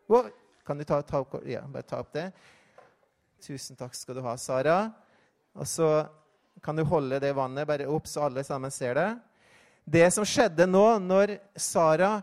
Oh, 0.07 0.27
kan 0.65 0.77
du 0.77 0.83
ta, 0.83 1.01
ta, 1.01 1.21
opp, 1.21 1.37
ja, 1.45 1.61
bare 1.69 1.85
ta 1.85 1.99
opp 2.01 2.13
det? 2.15 2.29
Tusen 3.45 3.77
takk 3.77 3.93
skal 3.93 4.17
du 4.17 4.23
ha, 4.25 4.35
Sara. 4.41 4.79
Og 5.55 5.67
så 5.69 5.89
kan 6.65 6.75
du 6.75 6.83
holde 6.87 7.19
det 7.21 7.35
vannet 7.37 7.67
bare 7.69 7.87
opp, 7.91 8.07
så 8.09 8.25
alle 8.25 8.43
sammen 8.43 8.73
ser 8.73 8.97
det. 8.97 9.09
Det 9.85 10.07
som 10.13 10.25
skjedde 10.25 10.65
nå, 10.65 10.85
når 11.05 11.37
Sara 11.61 12.17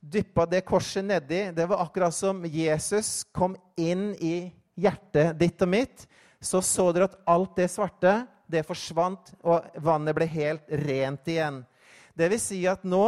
dyppa 0.00 0.46
det 0.46 0.62
korset 0.64 1.04
nedi, 1.04 1.48
det 1.52 1.66
var 1.68 1.82
akkurat 1.82 2.14
som 2.14 2.44
Jesus 2.46 3.24
kom 3.34 3.56
inn 3.76 4.12
i 4.22 4.52
hjertet 4.80 5.34
ditt 5.40 5.60
og 5.60 5.72
mitt, 5.72 6.06
så 6.40 6.62
så 6.64 6.88
dere 6.94 7.10
at 7.10 7.18
alt 7.28 7.58
det 7.58 7.68
svarte 7.68 8.14
det 8.50 8.62
forsvant, 8.66 9.34
og 9.42 9.66
vannet 9.82 10.16
ble 10.16 10.26
helt 10.30 10.70
rent 10.86 11.28
igjen. 11.30 11.60
Det 12.16 12.30
vil 12.32 12.40
si 12.42 12.62
at 12.68 12.82
nå, 12.86 13.04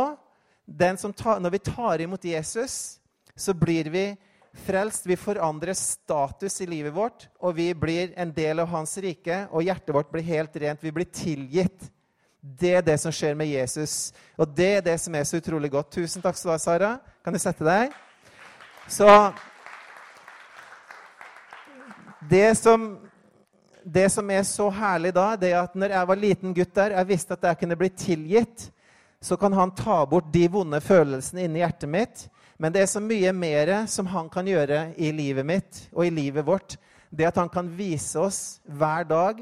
ta, 1.16 1.38
når 1.38 1.54
vi 1.54 1.62
tar 1.66 2.04
imot 2.04 2.26
Jesus, 2.26 2.98
så 3.34 3.54
blir 3.56 3.90
vi 3.90 4.04
frelst. 4.52 5.06
Vi 5.06 5.16
forandrer 5.16 5.74
status 5.74 6.60
i 6.60 6.66
livet 6.66 6.94
vårt, 6.94 7.28
og 7.40 7.56
vi 7.56 7.70
blir 7.74 8.12
en 8.16 8.32
del 8.32 8.62
av 8.62 8.70
hans 8.72 8.96
rike. 9.02 9.46
Og 9.50 9.64
hjertet 9.66 9.94
vårt 9.94 10.12
blir 10.12 10.26
helt 10.26 10.56
rent. 10.56 10.84
Vi 10.84 10.92
blir 10.92 11.08
tilgitt. 11.08 11.90
Det 12.42 12.74
er 12.74 12.82
det 12.82 12.98
som 12.98 13.14
skjer 13.14 13.36
med 13.38 13.52
Jesus. 13.52 14.12
Og 14.36 14.50
det 14.50 14.70
er 14.78 14.84
det 14.90 14.98
som 15.00 15.14
er 15.14 15.24
så 15.28 15.38
utrolig 15.38 15.70
godt. 15.70 15.92
Tusen 15.94 16.22
takk 16.24 16.38
skal 16.38 16.50
du 16.50 16.54
ha, 16.56 16.60
Sara. 16.62 16.92
Kan 17.22 17.34
du 17.34 17.38
sette 17.38 17.66
deg? 17.66 17.94
Så 18.90 19.06
det 22.28 22.54
som, 22.58 22.98
det 23.84 24.08
som, 24.10 24.30
er 24.30 24.42
så 24.46 24.68
herlig 24.74 25.12
da, 25.14 25.32
det 25.38 25.52
er 25.52 25.62
at 25.62 25.74
når 25.78 25.94
jeg 25.94 26.08
var 26.10 26.22
liten 26.22 26.54
gutt 26.56 26.74
der, 26.74 26.96
jeg 26.98 27.10
visste 27.12 27.38
at 27.38 27.46
jeg 27.46 27.60
kunne 27.62 27.78
bli 27.78 27.90
tilgitt, 27.94 28.68
så 29.22 29.38
kan 29.38 29.54
han 29.54 29.70
ta 29.74 30.00
bort 30.06 30.32
de 30.34 30.48
vonde 30.50 30.80
følelsene 30.82 31.46
inni 31.46 31.62
hjertet 31.62 31.90
mitt. 31.90 32.24
Men 32.62 32.70
det 32.70 32.84
er 32.84 32.90
så 32.92 33.00
mye 33.02 33.32
mer 33.34 33.72
som 33.90 34.06
han 34.12 34.28
kan 34.30 34.46
gjøre 34.46 34.92
i 34.94 35.08
livet 35.10 35.46
mitt 35.46 35.80
og 35.90 36.06
i 36.06 36.12
livet 36.14 36.46
vårt. 36.46 36.76
Det 37.10 37.26
at 37.26 37.40
han 37.40 37.50
kan 37.50 37.66
vise 37.74 38.20
oss 38.22 38.60
hver 38.70 39.02
dag 39.08 39.40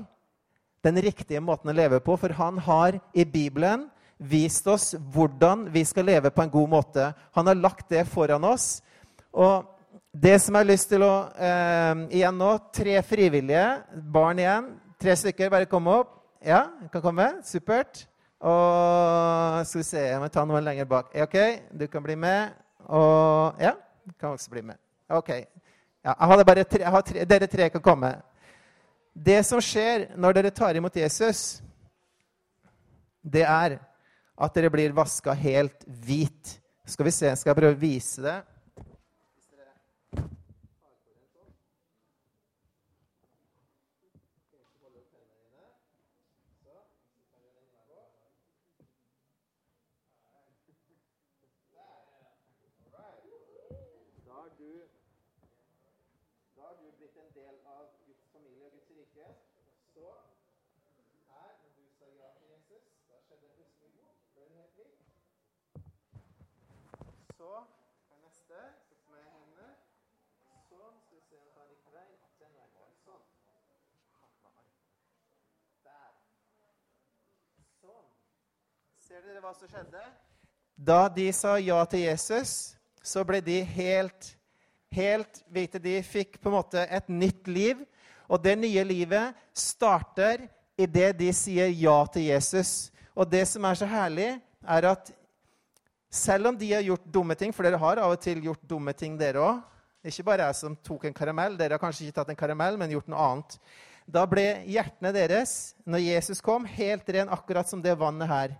den 0.80 1.00
riktige 1.04 1.42
måten 1.44 1.68
å 1.68 1.76
leve 1.76 1.98
på. 2.00 2.16
For 2.16 2.32
han 2.38 2.56
har 2.64 2.96
i 3.12 3.26
Bibelen 3.28 3.90
vist 4.16 4.64
oss 4.72 4.94
hvordan 5.12 5.66
vi 5.72 5.84
skal 5.84 6.08
leve 6.08 6.32
på 6.32 6.46
en 6.46 6.54
god 6.54 6.72
måte. 6.72 7.10
Han 7.36 7.50
har 7.50 7.60
lagt 7.60 7.90
det 7.92 8.06
foran 8.08 8.46
oss. 8.48 8.80
Og 9.36 9.68
det 10.16 10.38
som 10.40 10.56
jeg 10.56 10.64
har 10.64 10.70
lyst 10.72 10.88
til 10.90 11.04
å 11.04 11.12
eh, 11.36 12.06
Igjen 12.22 12.40
nå, 12.40 12.54
tre 12.72 12.96
frivillige. 13.04 13.66
Barn 14.00 14.40
igjen. 14.40 14.72
Tre 15.00 15.18
stykker. 15.26 15.52
Bare 15.52 15.68
komme 15.68 15.92
opp. 16.00 16.16
Ja, 16.40 16.64
kan 16.88 17.04
komme. 17.04 17.28
Supert. 17.44 18.06
Og 18.40 19.60
skal 19.68 19.82
vi 19.82 19.84
se 19.84 20.08
Jeg 20.08 20.24
må 20.24 20.32
ta 20.32 20.48
noen 20.48 20.64
lenger 20.64 20.88
bak. 20.88 21.12
OK, 21.28 21.38
du 21.76 21.84
kan 21.92 22.08
bli 22.08 22.16
med. 22.16 22.56
Og 22.86 23.60
ja, 23.60 23.74
kan 24.18 24.36
også 24.36 24.50
bli 24.50 24.62
med. 24.62 24.78
OK. 25.08 25.30
Ja, 26.04 26.14
tre, 26.44 26.64
tre, 26.64 27.24
dere 27.24 27.46
tre 27.46 27.68
kan 27.70 27.82
komme. 27.84 28.14
Det 29.12 29.42
som 29.46 29.60
skjer 29.60 30.08
når 30.16 30.38
dere 30.38 30.50
tar 30.54 30.78
imot 30.78 30.96
Jesus, 30.96 31.60
det 33.20 33.42
er 33.44 33.78
at 34.40 34.54
dere 34.56 34.70
blir 34.72 34.94
vaska 34.96 35.34
helt 35.36 35.84
hvit. 35.84 36.56
Skal 36.88 37.04
vi 37.06 37.12
se, 37.12 37.34
skal 37.36 37.52
jeg 37.52 37.60
prøve 37.60 37.76
å 37.76 37.82
vise 37.82 38.22
det? 38.24 38.38
Da 56.60 56.66
har 56.66 56.74
du 56.74 56.90
blitt 56.98 57.16
en 57.16 57.32
del 57.34 57.56
av 57.64 57.86
Guds 58.06 58.26
familie 58.32 58.66
og 58.66 58.72
Guds 58.72 58.90
rike. 58.90 59.26
Så 59.94 60.06
her, 61.30 61.52
når 61.62 61.70
du 61.76 61.84
sa 61.98 62.06
ja 62.18 62.28
til 62.36 62.46
Jesus, 62.52 62.84
da 63.08 63.16
skjedde 63.24 63.46
det 63.46 63.52
plutselig 63.56 63.90
noe. 63.94 64.12
Ble 64.34 64.42
du 64.48 64.54
helt 64.60 64.76
lik? 64.80 64.98
Så 67.38 67.50
er 68.12 68.18
neste. 68.26 68.60
Sett 68.88 69.08
meg 69.14 69.20
i 69.24 69.32
hendene. 69.32 69.68
Sånn. 70.68 71.00
Skal 71.06 71.16
vi 71.16 71.22
se 71.30 71.40
om 71.40 71.48
jeg 71.48 71.54
tar 71.56 71.66
riktig 71.72 71.92
vei. 71.96 72.08
Den 72.42 72.52
veien. 72.60 72.92
Sånn. 73.06 73.24
Der. 75.88 76.10
Sånn. 77.80 78.08
Ser 79.10 79.24
dere 79.26 79.40
hva 79.42 79.50
som 79.58 79.66
skjedde? 79.66 80.00
Da 80.78 81.08
de 81.10 81.24
sa 81.34 81.56
ja 81.58 81.80
til 81.90 82.04
Jesus, 82.04 82.76
så 83.02 83.24
ble 83.26 83.40
de 83.42 83.56
helt 83.66 84.28
helt 84.94 85.40
hvite. 85.50 85.80
De 85.82 85.96
fikk 86.06 86.38
på 86.38 86.46
en 86.46 86.54
måte 86.54 86.84
et 86.86 87.08
nytt 87.10 87.50
liv. 87.50 87.80
Og 88.30 88.38
det 88.42 88.54
nye 88.60 88.84
livet 88.86 89.34
starter 89.50 90.46
idet 90.78 91.10
de 91.18 91.32
sier 91.34 91.72
ja 91.74 91.96
til 92.14 92.28
Jesus. 92.28 92.92
Og 93.18 93.26
det 93.26 93.42
som 93.50 93.66
er 93.66 93.80
så 93.80 93.90
herlig, 93.90 94.30
er 94.62 94.88
at 94.92 95.10
selv 96.06 96.52
om 96.52 96.62
de 96.62 96.70
har 96.70 96.86
gjort 96.86 97.10
dumme 97.10 97.34
ting, 97.34 97.50
for 97.50 97.66
dere 97.66 97.82
har 97.82 97.98
av 98.02 98.14
og 98.14 98.22
til 98.22 98.46
gjort 98.46 98.62
dumme 98.62 98.94
ting, 98.94 99.18
dere 99.18 99.42
òg 99.42 99.66
Ikke 100.06 100.24
bare 100.30 100.46
jeg 100.46 100.56
som 100.56 100.78
tok 100.86 101.10
en 101.10 101.18
karamell. 101.18 101.58
Dere 101.58 101.74
har 101.74 101.82
kanskje 101.82 102.06
ikke 102.06 102.20
tatt 102.22 102.30
en 102.30 102.38
karamell, 102.46 102.78
men 102.78 102.94
gjort 102.94 103.10
noe 103.10 103.26
annet. 103.26 103.58
Da 104.06 104.22
ble 104.26 104.62
hjertene 104.70 105.12
deres, 105.12 105.74
når 105.84 106.06
Jesus 106.06 106.40
kom, 106.40 106.64
helt 106.64 107.10
ren, 107.10 107.28
akkurat 107.28 107.68
som 107.68 107.82
det 107.82 107.98
vannet 108.00 108.30
her. 108.30 108.54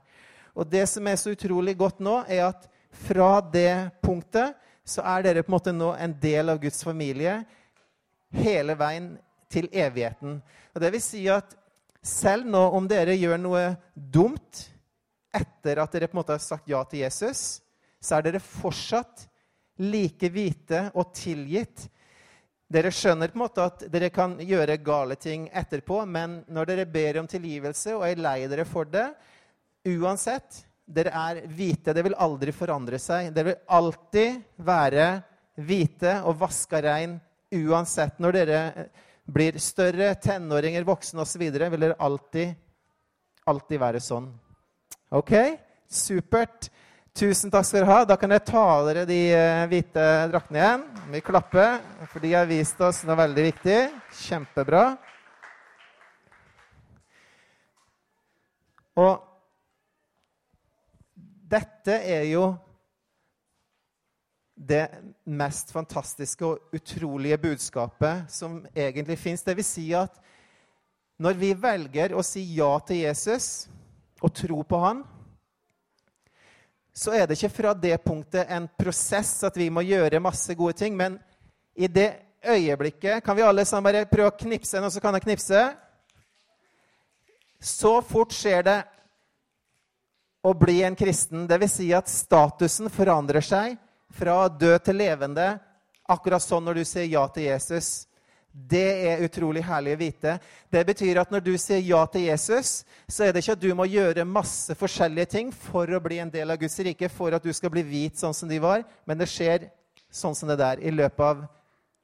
Og 0.55 0.67
det 0.69 0.87
som 0.91 1.07
er 1.07 1.19
så 1.21 1.35
utrolig 1.35 1.77
godt 1.79 2.01
nå, 2.03 2.21
er 2.29 2.49
at 2.51 2.67
fra 2.91 3.39
det 3.41 3.91
punktet 4.03 4.57
så 4.87 5.05
er 5.07 5.23
dere 5.25 5.45
på 5.45 5.53
en 5.53 5.57
måte 5.59 5.75
nå 5.75 5.93
en 5.95 6.15
del 6.21 6.51
av 6.51 6.59
Guds 6.63 6.83
familie 6.85 7.41
hele 8.35 8.75
veien 8.79 9.13
til 9.51 9.69
evigheten. 9.73 10.41
Og 10.75 10.83
det 10.83 10.93
vil 10.95 11.03
si 11.05 11.25
at 11.31 11.55
selv 12.03 12.49
nå 12.49 12.63
om 12.75 12.87
dere 12.91 13.17
gjør 13.19 13.39
noe 13.41 13.65
dumt 13.95 14.67
etter 15.35 15.79
at 15.83 15.93
dere 15.95 16.09
på 16.11 16.17
en 16.17 16.23
måte 16.23 16.35
har 16.35 16.43
sagt 16.43 16.71
ja 16.71 16.83
til 16.89 17.05
Jesus, 17.05 17.61
så 18.01 18.17
er 18.17 18.27
dere 18.27 18.43
fortsatt 18.43 19.27
like 19.81 20.31
hvite 20.33 20.89
og 20.95 21.13
tilgitt. 21.17 21.87
Dere 22.71 22.93
skjønner 22.95 23.31
på 23.31 23.39
en 23.39 23.45
måte 23.45 23.67
at 23.67 23.85
dere 23.93 24.11
kan 24.15 24.37
gjøre 24.43 24.79
gale 24.85 25.17
ting 25.21 25.49
etterpå, 25.53 26.03
men 26.07 26.41
når 26.49 26.71
dere 26.71 26.89
ber 26.91 27.21
om 27.23 27.29
tilgivelse 27.31 27.97
og 27.97 28.07
er 28.07 28.23
lei 28.23 28.39
dere 28.51 28.67
for 28.69 28.89
det, 28.91 29.09
uansett 29.89 30.65
dere 30.91 31.13
er 31.15 31.43
hvite. 31.47 31.95
Det 31.95 32.03
vil 32.05 32.19
aldri 32.19 32.53
forandre 32.55 32.99
seg. 33.01 33.31
Dere 33.35 33.53
vil 33.53 33.77
alltid 33.79 34.41
være 34.67 35.07
hvite 35.61 36.17
og 36.27 36.39
vaska 36.41 36.83
rein 36.85 37.19
uansett. 37.55 38.19
Når 38.19 38.39
dere 38.41 38.61
blir 39.31 39.59
større, 39.63 40.13
tenåringer, 40.19 40.87
voksne 40.87 41.23
osv., 41.23 41.47
vil 41.47 41.79
dere 41.79 41.99
alltid, 42.03 42.55
alltid 43.47 43.83
være 43.83 44.03
sånn. 44.03 44.29
OK? 45.15 45.35
Supert. 45.91 46.71
Tusen 47.15 47.51
takk 47.51 47.67
skal 47.67 47.83
dere 47.83 47.91
ha. 47.91 48.03
Da 48.07 48.17
kan 48.19 48.35
jeg 48.35 48.47
ta 48.51 48.65
av 48.77 48.91
dere 48.91 49.07
de 49.07 49.21
hvite 49.71 50.05
draktene 50.31 50.61
igjen. 50.63 50.85
Vi 51.15 51.23
klapper, 51.27 51.81
for 52.11 52.23
de 52.23 52.35
har 52.35 52.51
vist 52.51 52.79
oss 52.87 53.03
noe 53.07 53.19
veldig 53.19 53.47
viktig. 53.51 53.79
Kjempebra. 54.27 54.85
Og 59.01 59.30
dette 61.51 61.97
er 62.07 62.27
jo 62.31 62.45
det 64.61 64.85
mest 65.25 65.73
fantastiske 65.73 66.45
og 66.45 66.75
utrolige 66.77 67.39
budskapet 67.41 68.29
som 68.29 68.61
egentlig 68.75 69.19
fins. 69.19 69.43
Det 69.43 69.57
vil 69.57 69.65
si 69.65 69.87
at 69.97 70.21
når 71.21 71.39
vi 71.41 71.55
velger 71.57 72.15
å 72.17 72.25
si 72.25 72.43
ja 72.57 72.75
til 72.87 73.03
Jesus 73.07 73.69
og 74.21 74.33
tro 74.37 74.61
på 74.69 74.81
han, 74.85 75.03
så 76.93 77.15
er 77.17 77.27
det 77.27 77.39
ikke 77.39 77.55
fra 77.55 77.73
det 77.77 77.97
punktet 78.05 78.51
en 78.53 78.67
prosess 78.79 79.33
at 79.47 79.57
vi 79.57 79.71
må 79.73 79.85
gjøre 79.87 80.21
masse 80.21 80.55
gode 80.59 80.77
ting. 80.81 80.97
Men 80.97 81.17
i 81.75 81.89
det 81.89 82.11
øyeblikket 82.45 83.25
Kan 83.25 83.37
vi 83.37 83.43
alle 83.43 83.65
sammen 83.65 83.85
bare 83.85 84.09
prøve 84.09 84.33
å 84.33 84.39
knipse? 84.41 84.81
noe 84.81 84.91
så 84.91 85.01
kan 85.01 85.21
knipse. 85.21 85.61
Så 87.61 88.01
fort 88.01 88.33
skjer 88.33 88.65
det 88.65 88.79
å 90.43 90.53
bli 90.57 90.83
en 90.83 90.97
kristen. 90.97 91.47
Dvs. 91.47 91.73
Si 91.73 91.89
at 91.95 92.11
statusen 92.11 92.91
forandrer 92.93 93.45
seg 93.45 93.77
fra 94.15 94.49
død 94.49 94.79
til 94.85 95.01
levende, 95.01 95.49
akkurat 96.11 96.43
sånn 96.43 96.65
når 96.67 96.81
du 96.81 96.85
sier 96.89 97.09
ja 97.11 97.27
til 97.31 97.47
Jesus. 97.47 97.91
Det 98.51 98.89
er 99.07 99.23
utrolig 99.23 99.63
herlig 99.63 99.93
å 99.95 100.01
vite. 100.01 100.33
Det 100.73 100.81
betyr 100.89 101.21
at 101.23 101.31
når 101.31 101.45
du 101.47 101.53
sier 101.61 101.85
ja 101.87 102.01
til 102.11 102.25
Jesus, 102.27 102.81
så 103.07 103.25
er 103.25 103.33
det 103.33 103.45
ikke 103.45 103.55
at 103.55 103.63
du 103.63 103.71
må 103.79 103.87
gjøre 103.87 104.27
masse 104.27 104.75
forskjellige 104.75 105.31
ting 105.37 105.53
for 105.55 105.87
å 105.87 106.01
bli 106.03 106.19
en 106.19 106.33
del 106.33 106.51
av 106.51 106.59
Guds 106.59 106.81
rike, 106.83 107.09
for 107.09 107.37
at 107.37 107.47
du 107.47 107.53
skal 107.55 107.71
bli 107.71 107.85
hvit 107.87 108.19
sånn 108.19 108.35
som 108.35 108.51
de 108.51 108.59
var, 108.63 108.83
men 109.07 109.21
det 109.21 109.31
skjer 109.31 109.69
sånn 110.11 110.35
som 110.35 110.51
det 110.51 110.59
der. 110.59 110.83
I 110.83 110.91
løpet 110.91 111.23
av 111.23 111.45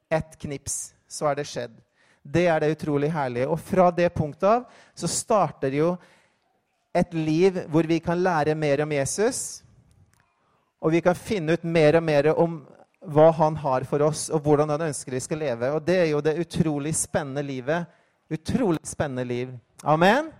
ett 0.07 0.39
knips 0.39 0.93
så 1.11 1.27
er 1.27 1.41
det 1.41 1.49
skjedd. 1.51 1.75
Det 2.23 2.45
er 2.47 2.63
det 2.63 2.73
utrolig 2.75 3.11
herlige. 3.11 3.47
Og 3.51 3.59
fra 3.59 3.89
det 3.91 4.07
punktet 4.15 4.47
av 4.47 4.63
så 4.95 5.07
starter 5.11 5.75
jo 5.75 5.93
et 6.97 7.13
liv 7.13 7.61
hvor 7.71 7.87
vi 7.87 7.99
kan 8.03 8.19
lære 8.19 8.55
mer 8.55 8.83
om 8.83 8.91
Jesus, 8.91 9.61
og 10.81 10.93
vi 10.93 11.01
kan 11.01 11.15
finne 11.17 11.57
ut 11.57 11.63
mer 11.65 11.97
og 11.99 12.03
mer 12.05 12.31
om 12.35 12.59
hva 13.07 13.29
han 13.37 13.55
har 13.61 13.85
for 13.87 14.03
oss, 14.05 14.27
og 14.29 14.43
hvordan 14.45 14.69
han 14.73 14.89
ønsker 14.89 15.15
vi 15.15 15.23
skal 15.23 15.41
leve. 15.41 15.71
Og 15.73 15.85
det 15.85 15.97
er 16.01 16.09
jo 16.11 16.21
det 16.21 16.37
utrolig 16.41 16.93
spennende 16.97 17.43
livet. 17.45 17.87
Utrolig 18.33 18.83
spennende 18.85 19.23
liv. 19.23 19.53
Amen. 19.83 20.31